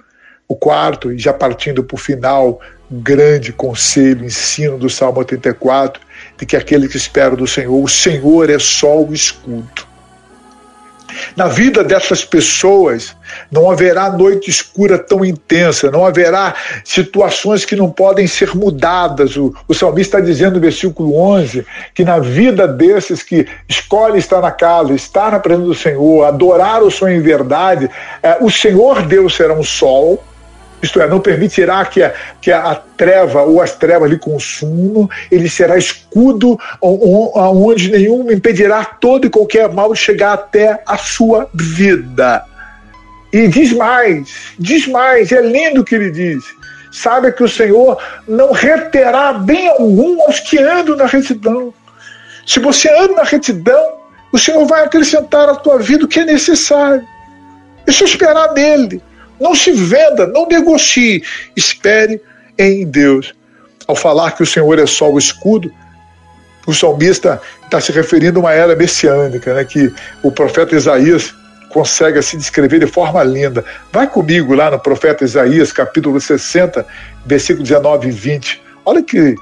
O 0.52 0.56
quarto, 0.58 1.14
e 1.14 1.18
já 1.18 1.32
partindo 1.32 1.82
para 1.82 1.96
o 1.96 1.98
final, 1.98 2.60
grande 2.92 3.54
conselho, 3.54 4.26
ensino 4.26 4.78
do 4.78 4.90
Salmo 4.90 5.20
84, 5.20 6.02
de 6.38 6.46
que 6.46 6.58
aquele 6.58 6.90
que 6.90 6.98
espera 6.98 7.38
do 7.38 7.48
Senhor, 7.48 7.82
o 7.82 7.88
Senhor 7.88 8.50
é 8.50 8.60
só 8.60 9.02
o 9.02 9.14
escudo. 9.14 9.90
Na 11.38 11.48
vida 11.48 11.86
dessas 11.86 12.26
pessoas 12.26 13.16
não 13.50 13.72
haverá 13.72 14.10
noite 14.12 14.50
escura 14.50 15.00
tão 15.00 15.24
intensa, 15.24 15.90
não 15.90 16.06
haverá 16.06 16.54
situações 16.84 17.64
que 17.64 17.78
não 17.78 17.90
podem 17.90 18.28
ser 18.28 18.54
mudadas. 18.54 19.38
O, 19.38 19.56
o 19.70 19.74
salmista 19.74 20.18
está 20.18 20.20
dizendo 20.20 20.56
no 20.56 20.60
versículo 20.60 21.16
11 21.16 21.66
que 21.94 22.04
na 22.04 22.20
vida 22.20 22.68
desses 22.68 23.24
que 23.24 23.48
escolhem 23.70 24.18
estar 24.18 24.42
na 24.42 24.52
casa, 24.52 24.94
estar 24.94 25.32
na 25.32 25.40
presença 25.40 25.68
do 25.68 25.76
Senhor, 25.76 26.26
adorar 26.26 26.84
o 26.84 26.92
Senhor 26.92 27.12
em 27.12 27.22
verdade, 27.22 27.90
é, 28.22 28.38
o 28.42 28.52
Senhor 28.52 29.02
Deus 29.04 29.34
será 29.34 29.54
um 29.54 29.64
sol, 29.64 30.22
isto 30.82 31.02
é, 31.02 31.08
não 31.08 31.20
permitirá 31.20 31.86
que 31.86 32.02
a, 32.02 32.14
que 32.42 32.52
a 32.52 32.76
treva 32.98 33.44
ou 33.44 33.62
as 33.62 33.76
trevas 33.76 34.10
lhe 34.10 34.18
consumam, 34.18 35.10
ele 35.32 35.50
será 35.50 35.78
escudo 35.78 36.60
onde 36.82 37.92
nenhum 37.92 38.32
impedirá 38.32 38.84
todo 38.84 39.28
e 39.28 39.30
qualquer 39.30 39.70
mal 39.72 39.94
de 39.94 40.00
chegar 40.00 40.34
até 40.34 40.82
a 40.86 40.98
sua 40.98 41.50
vida. 41.54 42.44
E 43.32 43.48
diz 43.48 43.72
mais, 43.74 44.54
diz 44.60 44.88
mais, 44.88 45.32
é 45.32 45.42
lindo 45.42 45.82
o 45.82 45.84
que 45.84 45.96
ele 45.96 46.12
diz. 46.12 46.44
Sabe 46.92 47.32
que 47.32 47.44
o 47.44 47.50
Senhor 47.50 47.98
não 48.28 48.52
reterá 48.52 49.32
bem 49.34 49.70
algum 49.70 50.22
aos 50.24 50.40
que 50.42 50.60
andam 50.60 50.98
na 50.98 51.06
retidão. 51.06 51.74
Se 52.46 52.60
você 52.60 52.92
anda 52.92 53.14
na 53.14 53.24
retidão, 53.24 53.94
o 54.34 54.38
Senhor 54.38 54.66
vai 54.66 54.84
acrescentar 54.84 55.48
à 55.48 55.56
tua 55.56 55.80
vida 55.80 56.04
o 56.04 56.08
que 56.08 56.20
é 56.20 56.26
necessário. 56.26 57.06
Deixa 57.86 58.04
eu 58.04 58.08
esperar 58.08 58.54
nele. 58.54 59.02
Não 59.42 59.56
se 59.56 59.72
venda, 59.72 60.28
não 60.28 60.48
negocie. 60.48 61.24
Espere 61.56 62.22
em 62.58 62.86
Deus. 62.86 63.34
Ao 63.88 63.96
falar 63.96 64.32
que 64.32 64.44
o 64.44 64.46
Senhor 64.46 64.78
é 64.78 64.86
só 64.86 65.12
o 65.12 65.18
escudo, 65.18 65.74
o 66.68 66.74
salmista 66.74 67.42
está 67.64 67.82
se 67.82 67.92
referindo 67.92 68.38
a 68.38 68.44
uma 68.44 68.54
era 68.54 68.76
messiânica, 68.76 69.56
né, 69.56 69.66
que 69.66 69.92
o 70.22 70.32
profeta 70.32 70.76
Isaías 70.76 71.34
consegue 71.70 72.22
se 72.22 72.38
descrever 72.38 72.80
de 72.80 72.86
forma 72.86 73.24
linda. 73.24 73.66
Vai 73.92 74.08
comigo 74.08 74.54
lá 74.54 74.70
no 74.70 74.78
profeta 74.78 75.24
Isaías, 75.24 75.72
capítulo 75.72 76.22
60, 76.22 76.86
versículo 77.26 77.64
19 77.64 78.10
e 78.10 78.12
20. 78.12 78.62
Olha 78.86 79.02
que, 79.02 79.36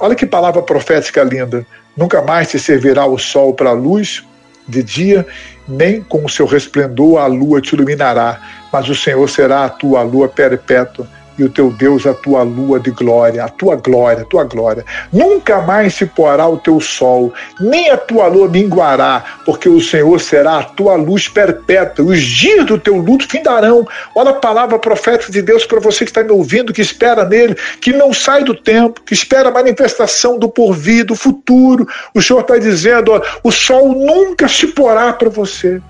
olha 0.00 0.16
que 0.16 0.26
palavra 0.26 0.62
profética 0.62 1.22
linda. 1.22 1.64
Nunca 1.96 2.20
mais 2.22 2.50
te 2.50 2.58
servirá 2.58 3.06
o 3.06 3.18
sol 3.18 3.54
para 3.54 3.70
luz 3.70 4.24
de 4.66 4.82
dia, 4.82 5.26
nem 5.68 6.02
com 6.02 6.24
o 6.24 6.28
seu 6.28 6.46
resplendor 6.46 7.18
a 7.18 7.26
lua 7.26 7.60
te 7.60 7.74
iluminará 7.74 8.40
mas 8.74 8.88
o 8.88 8.94
Senhor 8.94 9.30
será 9.30 9.64
a 9.64 9.68
tua 9.68 10.02
lua 10.02 10.28
perpétua 10.28 11.06
e 11.38 11.44
o 11.44 11.50
teu 11.50 11.70
Deus 11.70 12.06
a 12.06 12.14
tua 12.14 12.42
lua 12.42 12.78
de 12.78 12.90
glória, 12.90 13.44
a 13.44 13.48
tua 13.48 13.76
glória, 13.76 14.22
a 14.22 14.26
tua 14.26 14.44
glória. 14.44 14.84
Nunca 15.12 15.60
mais 15.60 15.94
se 15.94 16.06
porá 16.06 16.46
o 16.48 16.58
teu 16.58 16.80
sol, 16.80 17.32
nem 17.60 17.90
a 17.90 17.96
tua 17.96 18.26
lua 18.26 18.48
minguará, 18.48 19.24
porque 19.44 19.68
o 19.68 19.80
Senhor 19.80 20.20
será 20.20 20.58
a 20.58 20.62
tua 20.62 20.94
luz 20.94 21.28
perpétua. 21.28 22.04
Os 22.04 22.22
dias 22.22 22.64
do 22.66 22.78
teu 22.78 22.96
luto 22.96 23.28
findarão. 23.28 23.86
Olha 24.14 24.30
a 24.30 24.34
palavra 24.34 24.78
profética 24.78 25.32
de 25.32 25.42
Deus 25.42 25.66
para 25.66 25.80
você 25.80 26.04
que 26.04 26.10
está 26.10 26.22
me 26.22 26.30
ouvindo, 26.30 26.72
que 26.72 26.82
espera 26.82 27.24
nele, 27.24 27.56
que 27.80 27.92
não 27.92 28.12
sai 28.12 28.44
do 28.44 28.54
tempo, 28.54 29.02
que 29.02 29.14
espera 29.14 29.48
a 29.48 29.52
manifestação 29.52 30.38
do 30.38 30.48
porvir, 30.48 31.04
do 31.04 31.16
futuro. 31.16 31.86
O 32.14 32.22
Senhor 32.22 32.40
está 32.40 32.58
dizendo: 32.58 33.12
ó, 33.12 33.20
o 33.42 33.50
sol 33.50 33.92
nunca 33.92 34.46
se 34.46 34.68
porá 34.68 35.12
para 35.12 35.28
você. 35.28 35.80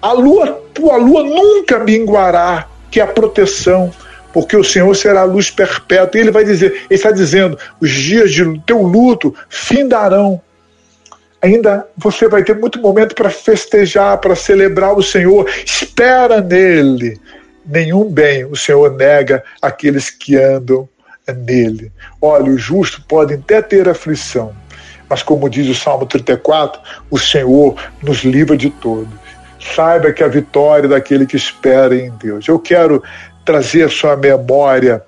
A 0.00 0.12
lua, 0.12 0.62
tua 0.72 0.96
lua 0.96 1.22
nunca 1.22 1.78
minguará, 1.78 2.66
que 2.90 3.00
é 3.00 3.02
a 3.02 3.06
proteção 3.06 3.92
porque 4.36 4.54
o 4.54 4.62
Senhor 4.62 4.94
será 4.94 5.22
a 5.22 5.24
luz 5.24 5.50
perpétua. 5.50 6.18
E 6.18 6.22
ele 6.22 6.30
vai 6.30 6.44
dizer, 6.44 6.70
ele 6.70 6.84
está 6.90 7.10
dizendo, 7.10 7.58
os 7.80 7.90
dias 7.90 8.30
de 8.30 8.60
teu 8.66 8.82
luto 8.82 9.34
findarão. 9.48 10.38
Ainda 11.40 11.88
você 11.96 12.28
vai 12.28 12.44
ter 12.44 12.54
muito 12.54 12.78
momento 12.78 13.14
para 13.14 13.30
festejar, 13.30 14.18
para 14.18 14.36
celebrar 14.36 14.92
o 14.92 15.02
Senhor. 15.02 15.48
Espera 15.64 16.42
nele. 16.42 17.18
Nenhum 17.64 18.10
bem 18.10 18.44
o 18.44 18.54
Senhor 18.54 18.94
nega 18.94 19.42
aqueles 19.62 20.10
que 20.10 20.36
andam 20.36 20.86
nele. 21.34 21.90
Olha, 22.20 22.50
os 22.50 22.60
justos 22.60 23.02
podem 23.08 23.38
até 23.38 23.62
ter 23.62 23.88
aflição, 23.88 24.54
mas 25.08 25.22
como 25.22 25.48
diz 25.48 25.66
o 25.66 25.74
Salmo 25.74 26.04
34, 26.04 26.78
o 27.10 27.18
Senhor 27.18 27.74
nos 28.02 28.22
livra 28.22 28.54
de 28.54 28.68
todos. 28.68 29.08
Saiba 29.74 30.12
que 30.12 30.22
a 30.22 30.28
vitória 30.28 30.86
daquele 30.86 31.24
que 31.24 31.36
espera 31.36 31.96
em 31.96 32.10
Deus. 32.18 32.46
Eu 32.46 32.58
quero 32.58 33.02
trazer 33.46 33.84
à 33.84 33.88
sua 33.88 34.16
memória 34.16 35.02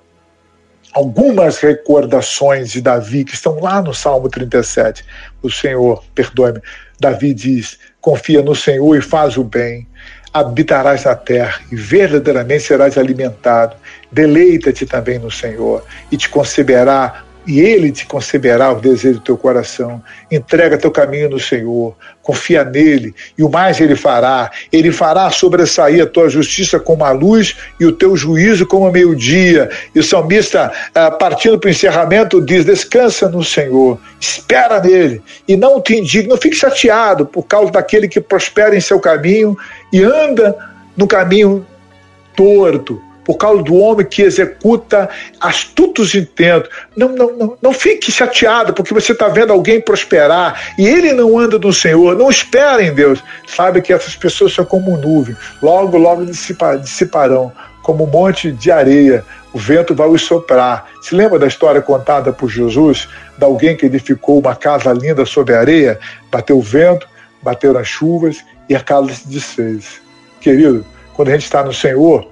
algumas 0.93 1.59
recordações 1.59 2.71
de 2.71 2.81
Davi 2.81 3.23
que 3.23 3.35
estão 3.35 3.59
lá 3.59 3.81
no 3.81 3.93
Salmo 3.93 4.29
37. 4.29 5.05
O 5.43 5.51
Senhor, 5.51 6.03
perdoe-me, 6.15 6.61
Davi 6.99 7.33
diz: 7.33 7.77
confia 8.01 8.41
no 8.41 8.55
Senhor 8.55 8.95
e 8.95 9.01
faz 9.01 9.37
o 9.37 9.43
bem, 9.43 9.85
habitarás 10.33 11.03
na 11.03 11.15
terra 11.15 11.59
e 11.71 11.75
verdadeiramente 11.75 12.63
serás 12.63 12.97
alimentado. 12.97 13.75
Deleita-te 14.11 14.85
também 14.85 15.19
no 15.19 15.29
Senhor 15.29 15.83
e 16.11 16.17
te 16.17 16.29
conceberá 16.29 17.23
e 17.49 17.59
ele 17.59 17.91
te 17.91 18.05
conceberá 18.05 18.71
o 18.71 18.79
desejo 18.79 19.15
do 19.15 19.23
teu 19.23 19.35
coração. 19.35 19.99
Entrega 20.29 20.77
teu 20.77 20.91
caminho 20.91 21.31
no 21.31 21.39
Senhor, 21.39 21.97
confia 22.21 22.63
nele, 22.63 23.11
e 23.35 23.43
o 23.43 23.49
mais 23.49 23.81
ele 23.81 23.95
fará. 23.95 24.51
Ele 24.71 24.91
fará 24.91 25.31
sobressair 25.31 26.03
a 26.03 26.05
tua 26.05 26.29
justiça 26.29 26.79
como 26.79 27.03
a 27.03 27.09
luz 27.09 27.57
e 27.79 27.87
o 27.87 27.91
teu 27.91 28.15
juízo 28.15 28.67
como 28.67 28.85
a 28.85 28.91
meio-dia. 28.91 29.67
E 29.95 29.99
o 29.99 30.03
salmista, 30.03 30.71
ah, 30.93 31.09
partindo 31.09 31.57
para 31.57 31.69
o 31.69 31.71
encerramento, 31.71 32.39
diz: 32.39 32.65
Descansa 32.65 33.27
no 33.27 33.43
Senhor, 33.43 33.99
espera 34.21 34.79
nele, 34.79 35.19
e 35.47 35.57
não 35.57 35.81
te 35.81 35.95
indigne, 35.95 36.27
não 36.27 36.37
fique 36.37 36.55
chateado 36.55 37.25
por 37.25 37.47
causa 37.47 37.71
daquele 37.71 38.07
que 38.07 38.21
prospera 38.21 38.77
em 38.77 38.81
seu 38.81 38.99
caminho 38.99 39.57
e 39.91 40.03
anda 40.03 40.55
no 40.95 41.07
caminho 41.07 41.65
torto 42.35 43.08
por 43.29 43.37
causa 43.37 43.61
do 43.61 43.75
homem 43.75 44.07
que 44.07 44.23
executa 44.23 45.07
astutos 45.39 46.15
intentos. 46.15 46.67
Não, 46.97 47.09
não, 47.09 47.37
não, 47.37 47.57
não 47.61 47.73
fique 47.73 48.11
chateado 48.11 48.73
porque 48.73 48.91
você 48.91 49.11
está 49.11 49.27
vendo 49.27 49.53
alguém 49.53 49.79
prosperar 49.79 50.73
e 50.79 50.87
ele 50.87 51.13
não 51.13 51.37
anda 51.37 51.59
no 51.59 51.71
Senhor. 51.71 52.17
Não 52.17 52.27
espere 52.27 52.87
em 52.87 52.91
Deus. 52.91 53.23
Sabe 53.45 53.83
que 53.83 53.93
essas 53.93 54.15
pessoas 54.15 54.55
são 54.55 54.65
como 54.65 54.97
nuvem. 54.97 55.37
Logo, 55.61 55.95
logo 55.95 56.25
dissiparão 56.25 57.51
como 57.83 58.05
um 58.05 58.07
monte 58.07 58.51
de 58.51 58.71
areia. 58.71 59.23
O 59.53 59.59
vento 59.59 59.93
vai 59.93 60.07
os 60.07 60.23
soprar. 60.23 60.87
Se 60.99 61.13
lembra 61.13 61.37
da 61.37 61.45
história 61.45 61.83
contada 61.83 62.33
por 62.33 62.49
Jesus 62.49 63.07
de 63.37 63.45
alguém 63.45 63.77
que 63.77 63.85
edificou 63.85 64.39
uma 64.39 64.55
casa 64.55 64.91
linda 64.91 65.23
sobre 65.23 65.53
a 65.53 65.59
areia? 65.59 65.99
Bateu 66.31 66.57
o 66.57 66.63
vento, 66.63 67.07
bateram 67.43 67.79
as 67.79 67.87
chuvas 67.87 68.43
e 68.67 68.75
a 68.75 68.79
casa 68.79 69.13
se 69.13 69.27
desfez. 69.27 70.01
Querido, 70.41 70.83
quando 71.13 71.27
a 71.27 71.33
gente 71.33 71.43
está 71.43 71.63
no 71.63 71.71
Senhor, 71.71 72.27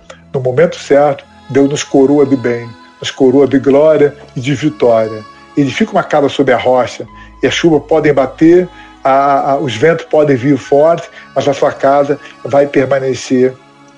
momento 0.48 0.78
certo, 0.78 1.26
Deus 1.50 1.70
nos 1.70 1.84
coroa 1.84 2.26
de 2.26 2.36
bem, 2.36 2.70
nos 3.00 3.12
coroa 3.12 3.48
de 3.48 3.60
glória 3.60 4.16
e 4.36 4.40
de 4.40 4.54
vitória. 4.54 5.24
Edifica 5.56 5.92
uma 5.92 6.04
casa 6.04 6.30
sobre 6.30 6.54
a 6.54 6.58
rocha 6.58 7.08
e 7.42 7.48
a 7.48 7.52
chuva 7.52 7.80
podem 7.80 8.14
bater, 8.14 8.68
a, 9.04 9.52
a, 9.52 9.58
os 9.58 9.76
ventos 9.76 10.06
podem 10.06 10.36
vir 10.36 10.58
fortes, 10.58 11.10
mas 11.36 11.48
a 11.48 11.54
sua 11.54 11.72
casa 11.72 12.20
vai 12.44 12.68
permanecer 12.68 13.54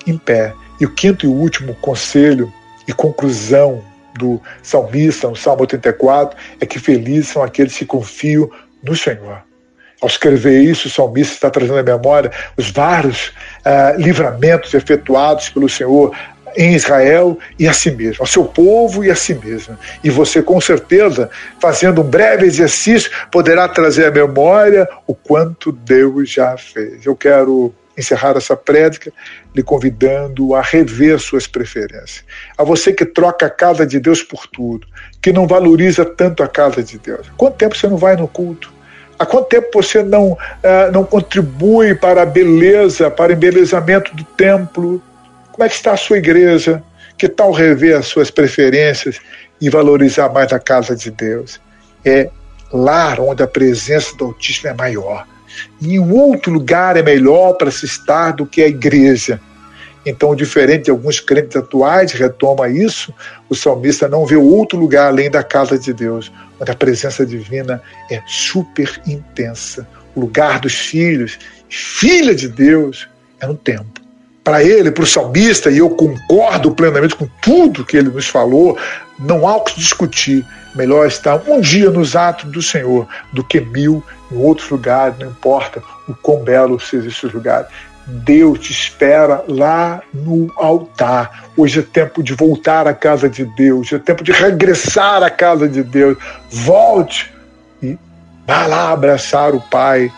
em 0.06 0.16
pé. 0.16 0.54
E 0.80 0.84
o 0.84 0.90
quinto 0.90 1.26
e 1.26 1.28
último 1.28 1.74
conselho 1.76 2.52
e 2.86 2.92
conclusão 2.92 3.82
do 4.18 4.40
salmista, 4.62 5.28
no 5.28 5.36
Salmo 5.36 5.62
84, 5.62 6.36
é 6.60 6.66
que 6.66 6.78
felizes 6.78 7.28
são 7.28 7.42
aqueles 7.42 7.76
que 7.76 7.84
confiam 7.84 8.50
no 8.82 8.96
Senhor. 8.96 9.42
Ao 10.00 10.08
escrever 10.08 10.62
isso, 10.62 10.88
o 10.88 10.90
salmista 10.90 11.34
está 11.34 11.50
trazendo 11.50 11.78
à 11.78 11.82
memória 11.82 12.30
os 12.56 12.70
vários 12.70 13.28
uh, 13.28 13.98
livramentos 13.98 14.72
efetuados 14.72 15.50
pelo 15.50 15.68
Senhor 15.68 16.16
em 16.56 16.74
Israel 16.74 17.38
e 17.58 17.68
a 17.68 17.72
si 17.72 17.90
mesmo, 17.90 18.22
ao 18.22 18.26
seu 18.26 18.44
povo 18.44 19.04
e 19.04 19.10
a 19.10 19.14
si 19.14 19.34
mesmo. 19.34 19.76
E 20.02 20.10
você, 20.10 20.42
com 20.42 20.60
certeza, 20.60 21.30
fazendo 21.60 22.02
um 22.02 22.04
breve 22.04 22.46
exercício, 22.46 23.10
poderá 23.30 23.68
trazer 23.68 24.06
à 24.06 24.10
memória 24.10 24.88
o 25.06 25.14
quanto 25.14 25.72
Deus 25.72 26.30
já 26.30 26.56
fez. 26.56 27.04
Eu 27.04 27.16
quero 27.16 27.74
encerrar 27.96 28.36
essa 28.36 28.56
prédica 28.56 29.12
lhe 29.54 29.62
convidando 29.62 30.54
a 30.54 30.62
rever 30.62 31.18
suas 31.18 31.46
preferências. 31.46 32.24
A 32.56 32.64
você 32.64 32.92
que 32.92 33.04
troca 33.04 33.46
a 33.46 33.50
casa 33.50 33.86
de 33.86 34.00
Deus 34.00 34.22
por 34.22 34.46
tudo, 34.46 34.86
que 35.20 35.32
não 35.32 35.46
valoriza 35.46 36.04
tanto 36.04 36.42
a 36.42 36.48
casa 36.48 36.82
de 36.82 36.98
Deus. 36.98 37.30
Quanto 37.36 37.56
tempo 37.56 37.76
você 37.76 37.86
não 37.86 37.96
vai 37.96 38.16
no 38.16 38.26
culto? 38.26 38.72
Há 39.18 39.26
quanto 39.26 39.48
tempo 39.48 39.68
você 39.74 40.02
não, 40.02 40.32
uh, 40.32 40.90
não 40.92 41.04
contribui 41.04 41.94
para 41.94 42.22
a 42.22 42.26
beleza, 42.26 43.10
para 43.10 43.32
o 43.32 43.34
embelezamento 43.34 44.16
do 44.16 44.24
templo? 44.24 45.02
Como 45.60 45.66
é 45.66 45.68
que 45.68 45.76
está 45.76 45.92
a 45.92 45.96
sua 45.98 46.16
igreja? 46.16 46.82
Que 47.18 47.28
tal 47.28 47.52
rever 47.52 47.94
as 47.94 48.06
suas 48.06 48.30
preferências 48.30 49.20
e 49.60 49.68
valorizar 49.68 50.30
mais 50.30 50.50
a 50.54 50.58
casa 50.58 50.96
de 50.96 51.10
Deus? 51.10 51.60
É 52.02 52.30
lá 52.72 53.14
onde 53.20 53.42
a 53.42 53.46
presença 53.46 54.16
do 54.16 54.24
Altíssimo 54.24 54.70
é 54.70 54.72
maior. 54.72 55.26
Nenhum 55.78 56.14
outro 56.14 56.50
lugar 56.50 56.96
é 56.96 57.02
melhor 57.02 57.58
para 57.58 57.70
se 57.70 57.84
estar 57.84 58.30
do 58.30 58.46
que 58.46 58.62
a 58.62 58.68
igreja. 58.68 59.38
Então, 60.06 60.34
diferente 60.34 60.84
de 60.84 60.90
alguns 60.92 61.20
crentes 61.20 61.54
atuais, 61.54 62.12
retoma 62.12 62.66
isso, 62.70 63.12
o 63.50 63.54
salmista 63.54 64.08
não 64.08 64.24
vê 64.24 64.36
outro 64.36 64.78
lugar 64.78 65.08
além 65.08 65.30
da 65.30 65.42
casa 65.42 65.78
de 65.78 65.92
Deus, 65.92 66.32
onde 66.58 66.70
a 66.70 66.74
presença 66.74 67.26
divina 67.26 67.82
é 68.10 68.22
super 68.26 68.98
intensa. 69.06 69.86
O 70.14 70.20
lugar 70.20 70.58
dos 70.58 70.74
filhos, 70.74 71.38
filha 71.68 72.34
de 72.34 72.48
Deus, 72.48 73.06
é 73.38 73.46
no 73.46 73.54
templo. 73.54 73.99
Para 74.50 74.64
ele, 74.64 74.90
para 74.90 75.04
o 75.04 75.06
salmista, 75.06 75.70
e 75.70 75.78
eu 75.78 75.88
concordo 75.90 76.72
plenamente 76.72 77.14
com 77.14 77.28
tudo 77.40 77.84
que 77.84 77.96
ele 77.96 78.08
nos 78.08 78.26
falou, 78.26 78.76
não 79.16 79.46
há 79.46 79.54
o 79.54 79.60
que 79.60 79.78
discutir. 79.78 80.44
Melhor 80.74 81.06
estar 81.06 81.40
um 81.46 81.60
dia 81.60 81.88
nos 81.88 82.16
atos 82.16 82.50
do 82.50 82.60
Senhor 82.60 83.06
do 83.32 83.44
que 83.44 83.60
mil 83.60 84.02
em 84.28 84.36
outros 84.36 84.68
lugares, 84.68 85.16
não 85.20 85.28
importa 85.28 85.80
o 86.08 86.14
quão 86.16 86.42
belo 86.42 86.80
seja 86.80 87.06
esses 87.06 87.32
lugares. 87.32 87.68
Deus 88.08 88.58
te 88.58 88.72
espera 88.72 89.44
lá 89.46 90.02
no 90.12 90.52
altar. 90.56 91.44
Hoje 91.56 91.78
é 91.78 91.82
tempo 91.82 92.20
de 92.20 92.34
voltar 92.34 92.88
à 92.88 92.92
casa 92.92 93.28
de 93.28 93.44
Deus, 93.44 93.92
é 93.92 94.00
tempo 94.00 94.24
de 94.24 94.32
regressar 94.32 95.22
à 95.22 95.30
casa 95.30 95.68
de 95.68 95.84
Deus. 95.84 96.18
Volte 96.50 97.32
e 97.80 97.96
vá 98.44 98.66
lá 98.66 98.90
abraçar 98.90 99.54
o 99.54 99.60
Pai 99.60 100.10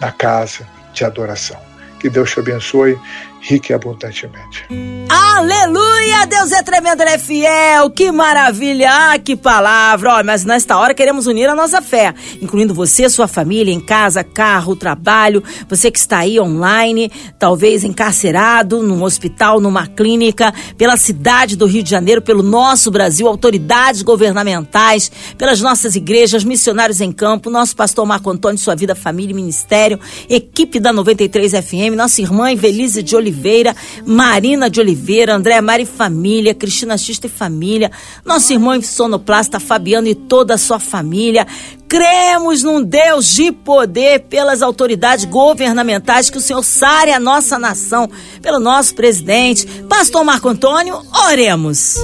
na 0.00 0.10
casa 0.10 0.66
de 0.92 1.04
adoração. 1.04 1.64
Que 2.00 2.10
Deus 2.10 2.32
te 2.32 2.40
abençoe 2.40 2.98
rica 3.46 3.72
e 3.72 3.74
abundantemente. 3.76 4.66
Aleluia! 5.08 6.26
Deus 6.26 6.50
é 6.50 6.62
tremendo, 6.64 7.00
Ele 7.02 7.10
é 7.10 7.18
fiel. 7.18 7.88
Que 7.90 8.10
maravilha! 8.10 8.88
Ah, 8.90 9.18
que 9.18 9.36
palavra! 9.36 10.24
Mas 10.24 10.44
nesta 10.44 10.76
hora 10.76 10.92
queremos 10.92 11.28
unir 11.28 11.48
a 11.48 11.54
nossa 11.54 11.80
fé, 11.80 12.12
incluindo 12.42 12.74
você, 12.74 13.08
sua 13.08 13.28
família, 13.28 13.72
em 13.72 13.78
casa, 13.78 14.24
carro, 14.24 14.74
trabalho, 14.74 15.44
você 15.68 15.92
que 15.92 15.98
está 15.98 16.18
aí 16.18 16.40
online, 16.40 17.10
talvez 17.38 17.84
encarcerado, 17.84 18.82
num 18.82 19.04
hospital, 19.04 19.60
numa 19.60 19.86
clínica, 19.86 20.52
pela 20.76 20.96
cidade 20.96 21.54
do 21.54 21.66
Rio 21.66 21.84
de 21.84 21.90
Janeiro, 21.90 22.20
pelo 22.20 22.42
nosso 22.42 22.90
Brasil, 22.90 23.28
autoridades 23.28 24.02
governamentais, 24.02 25.10
pelas 25.38 25.60
nossas 25.60 25.94
igrejas, 25.94 26.42
missionários 26.42 27.00
em 27.00 27.12
campo, 27.12 27.48
nosso 27.48 27.76
pastor 27.76 28.04
Marco 28.04 28.28
Antônio, 28.28 28.58
sua 28.58 28.74
vida, 28.74 28.96
família 28.96 29.32
e 29.32 29.36
ministério, 29.36 30.00
equipe 30.28 30.80
da 30.80 30.92
93 30.92 31.52
FM, 31.52 31.94
nossa 31.96 32.20
irmã 32.20 32.50
Evelise 32.50 33.04
de 33.04 33.14
Oliveira 33.14 33.35
Oliveira, 33.36 33.76
Marina 34.04 34.70
de 34.70 34.80
Oliveira, 34.80 35.34
André 35.34 35.60
Mari 35.60 35.84
Família, 35.84 36.54
Cristina 36.54 36.96
Xista 36.96 37.26
e 37.26 37.30
Família, 37.30 37.90
nosso 38.24 38.52
irmão 38.52 38.80
sonoplasta 38.80 39.60
Fabiano 39.60 40.08
e 40.08 40.14
toda 40.14 40.54
a 40.54 40.58
sua 40.58 40.78
família. 40.78 41.46
Cremos 41.86 42.62
num 42.62 42.82
Deus 42.82 43.34
de 43.34 43.52
poder 43.52 44.20
pelas 44.20 44.62
autoridades 44.62 45.26
governamentais 45.26 46.30
que 46.30 46.38
o 46.38 46.40
Senhor 46.40 46.62
sare 46.64 47.12
a 47.12 47.20
nossa 47.20 47.58
nação, 47.58 48.08
pelo 48.40 48.58
nosso 48.58 48.94
presidente, 48.94 49.66
Pastor 49.88 50.24
Marco 50.24 50.48
Antônio, 50.48 51.00
oremos. 51.28 51.96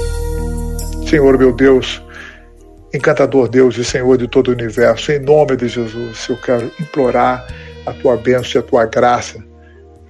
Senhor 1.08 1.36
meu 1.36 1.52
Deus, 1.52 2.00
encantador 2.94 3.48
Deus 3.48 3.76
e 3.76 3.84
Senhor 3.84 4.16
de 4.18 4.28
todo 4.28 4.48
o 4.48 4.52
universo, 4.52 5.10
em 5.10 5.18
nome 5.18 5.56
de 5.56 5.66
Jesus, 5.66 6.28
eu 6.28 6.36
quero 6.36 6.70
implorar 6.78 7.44
a 7.84 7.92
tua 7.92 8.16
bênção 8.16 8.60
e 8.60 8.64
a 8.64 8.66
tua 8.66 8.86
graça 8.86 9.51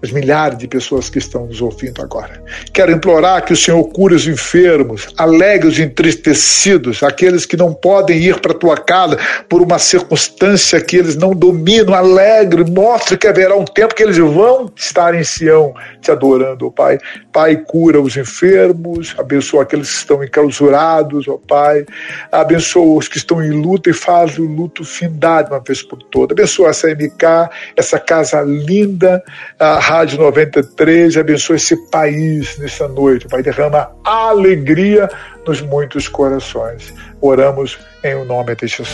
as 0.02 0.10
milhares 0.10 0.58
de 0.58 0.66
pessoas 0.66 1.08
que 1.08 1.18
estão 1.18 1.46
nos 1.46 1.60
ouvindo 1.60 2.02
agora. 2.02 2.42
Quero 2.72 2.92
implorar 2.92 3.44
que 3.44 3.52
o 3.52 3.56
Senhor 3.56 3.82
cure 3.84 4.14
os 4.14 4.26
enfermos, 4.26 5.08
alegre 5.16 5.68
os 5.68 5.78
entristecidos, 5.78 7.02
aqueles 7.02 7.46
que 7.46 7.56
não 7.56 7.72
podem 7.72 8.18
ir 8.18 8.40
para 8.40 8.52
a 8.52 8.58
tua 8.58 8.76
casa 8.76 9.16
por 9.48 9.62
uma 9.62 9.78
circunstância 9.78 10.80
que 10.80 10.96
eles 10.96 11.16
não 11.16 11.34
dominam, 11.34 11.94
alegre, 11.94 12.68
mostre 12.68 13.16
que 13.16 13.26
haverá 13.26 13.56
um 13.56 13.64
tempo 13.64 13.94
que 13.94 14.02
eles 14.02 14.18
vão 14.18 14.70
estar 14.76 15.14
em 15.14 15.24
Sião 15.24 15.74
te 16.00 16.10
adorando, 16.10 16.66
ó 16.66 16.70
Pai. 16.70 16.98
Pai, 17.32 17.56
cura 17.56 18.00
os 18.00 18.16
enfermos, 18.16 19.14
abençoa 19.16 19.62
aqueles 19.62 19.88
que 19.88 19.96
estão 19.96 20.22
enclausurados, 20.22 21.28
ó 21.28 21.38
Pai. 21.38 21.86
Abençoa 22.30 22.98
os 22.98 23.08
que 23.08 23.16
estão 23.16 23.42
em 23.42 23.50
luta 23.50 23.88
e 23.88 23.92
faz 23.92 24.36
o 24.38 24.44
luto 24.44 24.84
findado 24.84 25.50
uma 25.50 25.60
vez 25.60 25.82
por 25.82 26.02
todas. 26.02 26.36
Abençoa 26.36 26.70
essa 26.70 26.88
MK, 26.88 27.50
essa 27.76 27.98
casa 27.98 28.42
linda, 28.42 29.22
a 29.58 29.78
Rádio 29.92 30.18
93, 30.20 31.18
abençoa 31.18 31.56
esse 31.56 31.76
país 31.90 32.56
nessa 32.56 32.88
noite, 32.88 33.28
Pai, 33.28 33.42
derrama 33.42 33.90
alegria 34.02 35.06
nos 35.46 35.60
muitos 35.60 36.08
corações. 36.08 36.94
Oramos 37.20 37.78
em 38.02 38.14
o 38.14 38.24
nome 38.24 38.56
de 38.56 38.68
Jesus. 38.68 38.88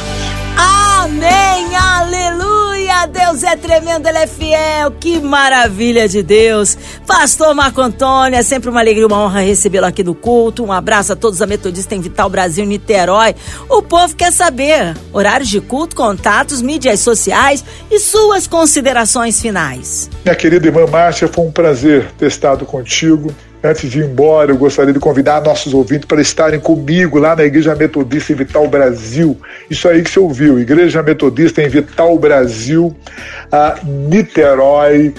Amém, 0.56 1.67
Deus 3.06 3.42
é 3.42 3.56
tremendo, 3.56 4.06
Ele 4.06 4.18
é 4.18 4.26
fiel, 4.26 4.90
que 4.92 5.18
maravilha 5.20 6.08
de 6.08 6.22
Deus. 6.22 6.76
Pastor 7.06 7.54
Marco 7.54 7.80
Antônio, 7.80 8.38
é 8.38 8.42
sempre 8.42 8.68
uma 8.68 8.80
alegria, 8.80 9.06
uma 9.06 9.18
honra 9.24 9.40
recebê-lo 9.40 9.86
aqui 9.86 10.02
no 10.04 10.14
culto. 10.14 10.64
Um 10.64 10.72
abraço 10.72 11.12
a 11.12 11.16
todos 11.16 11.40
a 11.42 11.46
Metodista 11.46 11.94
em 11.94 12.00
Vital 12.00 12.28
Brasil, 12.28 12.64
Niterói. 12.64 13.34
O 13.68 13.82
povo 13.82 14.14
quer 14.14 14.32
saber 14.32 14.96
horários 15.12 15.48
de 15.48 15.60
culto, 15.60 15.94
contatos, 15.94 16.62
mídias 16.62 17.00
sociais 17.00 17.64
e 17.90 17.98
suas 17.98 18.46
considerações 18.46 19.40
finais. 19.40 20.10
Minha 20.24 20.34
querida 20.34 20.66
irmã 20.66 20.86
Márcia, 20.86 21.28
foi 21.28 21.44
um 21.44 21.52
prazer 21.52 22.10
ter 22.18 22.26
estado 22.26 22.64
contigo. 22.64 23.34
Antes 23.62 23.90
de 23.90 24.00
ir 24.00 24.04
embora, 24.04 24.52
eu 24.52 24.56
gostaria 24.56 24.92
de 24.92 25.00
convidar 25.00 25.42
nossos 25.42 25.74
ouvintes 25.74 26.06
para 26.06 26.20
estarem 26.20 26.60
comigo 26.60 27.18
lá 27.18 27.34
na 27.34 27.44
Igreja 27.44 27.74
Metodista 27.74 28.32
em 28.32 28.36
Vital 28.36 28.68
Brasil. 28.68 29.36
Isso 29.68 29.88
aí 29.88 30.02
que 30.02 30.10
você 30.10 30.20
ouviu, 30.20 30.60
Igreja 30.60 31.02
Metodista 31.02 31.60
em 31.60 31.68
Vital 31.68 32.16
Brasil, 32.18 32.96
a 33.50 33.76
Niterói, 33.82 35.12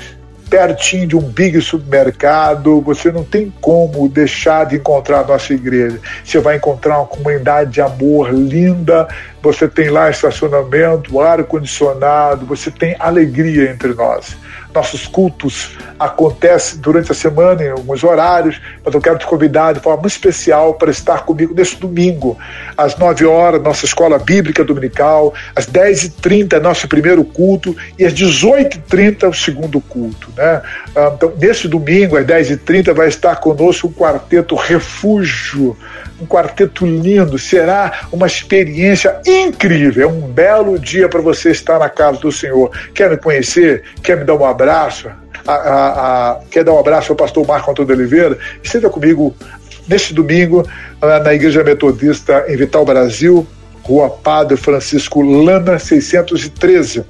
pertinho 0.49 1.05
de 1.05 1.15
um 1.15 1.21
big 1.21 1.61
supermercado, 1.61 2.81
você 2.81 3.11
não 3.11 3.23
tem 3.23 3.53
como 3.61 4.09
deixar 4.09 4.65
de 4.65 4.77
encontrar 4.77 5.19
a 5.19 5.23
nossa 5.23 5.53
igreja. 5.53 5.99
Você 6.23 6.39
vai 6.39 6.55
encontrar 6.55 6.97
uma 6.97 7.07
comunidade 7.07 7.71
de 7.71 7.81
amor 7.81 8.33
linda, 8.33 9.07
você 9.43 9.67
tem 9.67 9.89
lá 9.89 10.09
estacionamento, 10.09 11.19
ar 11.19 11.43
condicionado, 11.43 12.45
você 12.45 12.71
tem 12.71 12.95
alegria 12.99 13.69
entre 13.69 13.93
nós. 13.93 14.35
Nossos 14.73 15.07
cultos 15.07 15.77
acontecem 15.99 16.79
durante 16.79 17.11
a 17.11 17.15
semana 17.15 17.63
em 17.63 17.69
alguns 17.69 18.03
horários, 18.03 18.61
mas 18.85 18.93
eu 18.93 19.01
quero 19.01 19.17
te 19.17 19.25
convidar 19.25 19.73
de 19.73 19.79
forma 19.79 20.07
especial 20.07 20.75
para 20.75 20.91
estar 20.91 21.25
comigo 21.25 21.53
neste 21.53 21.77
domingo, 21.77 22.37
às 22.77 22.97
9 22.97 23.25
horas, 23.25 23.61
nossa 23.61 23.85
escola 23.85 24.19
bíblica 24.19 24.63
dominical, 24.63 25.33
às 25.55 25.67
10h30, 25.67 26.59
nosso 26.59 26.87
primeiro 26.87 27.23
culto, 27.23 27.75
e 27.97 28.05
às 28.05 28.13
18h30, 28.13 29.29
o 29.29 29.33
segundo 29.33 29.81
culto. 29.81 30.31
Né? 30.37 30.61
Ah, 30.95 31.11
então, 31.15 31.33
nesse 31.39 31.67
domingo, 31.67 32.15
às 32.15 32.25
10h30, 32.25 32.93
vai 32.93 33.07
estar 33.07 33.35
conosco 33.37 33.87
o 33.87 33.91
quarteto 33.91 34.55
Refúgio 34.55 35.75
um 36.21 36.25
quarteto 36.25 36.85
lindo, 36.85 37.37
será 37.37 38.07
uma 38.11 38.27
experiência 38.27 39.19
incrível, 39.25 40.03
é 40.03 40.11
um 40.11 40.21
belo 40.21 40.77
dia 40.77 41.07
para 41.07 41.21
você 41.21 41.51
estar 41.51 41.79
na 41.79 41.89
casa 41.89 42.19
do 42.19 42.31
Senhor. 42.31 42.71
Quer 42.93 43.09
me 43.09 43.17
conhecer? 43.17 43.83
Quer 44.03 44.17
me 44.17 44.25
dar 44.25 44.35
um 44.35 44.45
abraço? 44.61 45.09
A, 45.47 45.53
a, 45.53 46.31
a, 46.31 46.39
quer 46.51 46.63
dar 46.63 46.73
um 46.73 46.79
abraço 46.79 47.11
ao 47.11 47.15
pastor 47.15 47.45
Marco 47.47 47.71
Antônio 47.71 47.95
Oliveira? 47.95 48.37
Esteja 48.61 48.89
comigo 48.89 49.35
neste 49.87 50.13
domingo 50.13 50.67
na 51.01 51.33
Igreja 51.33 51.63
Metodista 51.63 52.45
em 52.47 52.55
Vital 52.57 52.85
Brasil, 52.85 53.47
Rua 53.81 54.09
Padre 54.09 54.57
Francisco 54.57 55.21
Lana, 55.21 55.79
613. 55.79 57.03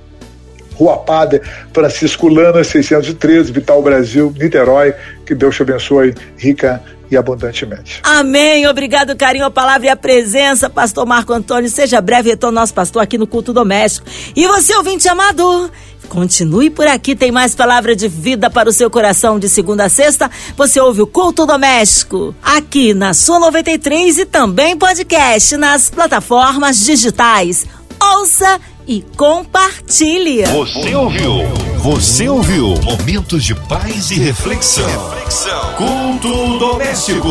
Rua 0.75 0.97
Padre 0.97 1.41
Francisco 1.73 2.29
Lana, 2.29 2.63
613, 2.63 3.51
Vital 3.51 3.81
Brasil, 3.81 4.33
Niterói. 4.37 4.93
Que 5.25 5.35
Deus 5.35 5.55
te 5.55 5.63
abençoe 5.63 6.15
rica 6.37 6.81
e 7.11 7.17
abundantemente. 7.17 7.99
Amém. 8.03 8.67
Obrigado, 8.67 9.15
carinho, 9.15 9.45
a 9.45 9.51
palavra 9.51 9.87
e 9.87 9.89
a 9.89 9.95
presença, 9.95 10.69
pastor 10.69 11.05
Marco 11.05 11.33
Antônio. 11.33 11.69
Seja 11.69 11.99
breve 11.99 12.29
retorno 12.29 12.59
nosso 12.59 12.73
pastor 12.73 13.01
aqui 13.01 13.17
no 13.17 13.27
culto 13.27 13.51
doméstico. 13.51 14.07
E 14.35 14.47
você, 14.47 14.73
ouvinte 14.75 15.07
amado, 15.09 15.69
Continue 16.09 16.69
por 16.69 16.87
aqui, 16.87 17.15
tem 17.15 17.31
mais 17.31 17.53
palavra 17.53 17.95
de 17.95 18.07
vida 18.07 18.49
para 18.49 18.67
o 18.67 18.73
seu 18.73 18.89
coração 18.89 19.37
de 19.39 19.47
segunda 19.47 19.85
a 19.85 19.89
sexta. 19.89 20.29
Você 20.57 20.79
ouve 20.81 21.01
o 21.01 21.07
Culto 21.07 21.45
Doméstico 21.45 22.35
aqui 22.43 22.93
na 22.93 23.13
sua 23.13 23.39
93 23.39 24.17
e 24.17 24.25
também 24.25 24.75
podcast 24.75 25.55
nas 25.55 25.89
plataformas 25.89 26.79
digitais. 26.79 27.65
Ouça 28.01 28.59
e 28.87 29.05
compartilhe. 29.15 30.43
Você 30.45 30.95
ouviu? 30.95 31.31
Você 31.77 32.27
ouviu? 32.27 32.73
Momentos 32.81 33.43
de 33.43 33.53
paz 33.53 34.09
e 34.09 34.15
reflexão. 34.15 34.87
reflexão. 34.87 35.73
Culto 35.75 36.57
doméstico. 36.57 37.29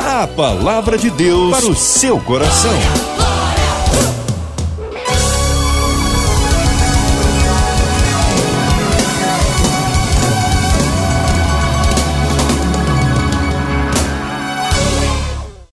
A 0.00 0.26
palavra 0.26 0.96
de 0.96 1.10
Deus 1.10 1.50
para 1.50 1.66
o 1.66 1.76
seu 1.76 2.18
coração. 2.20 2.72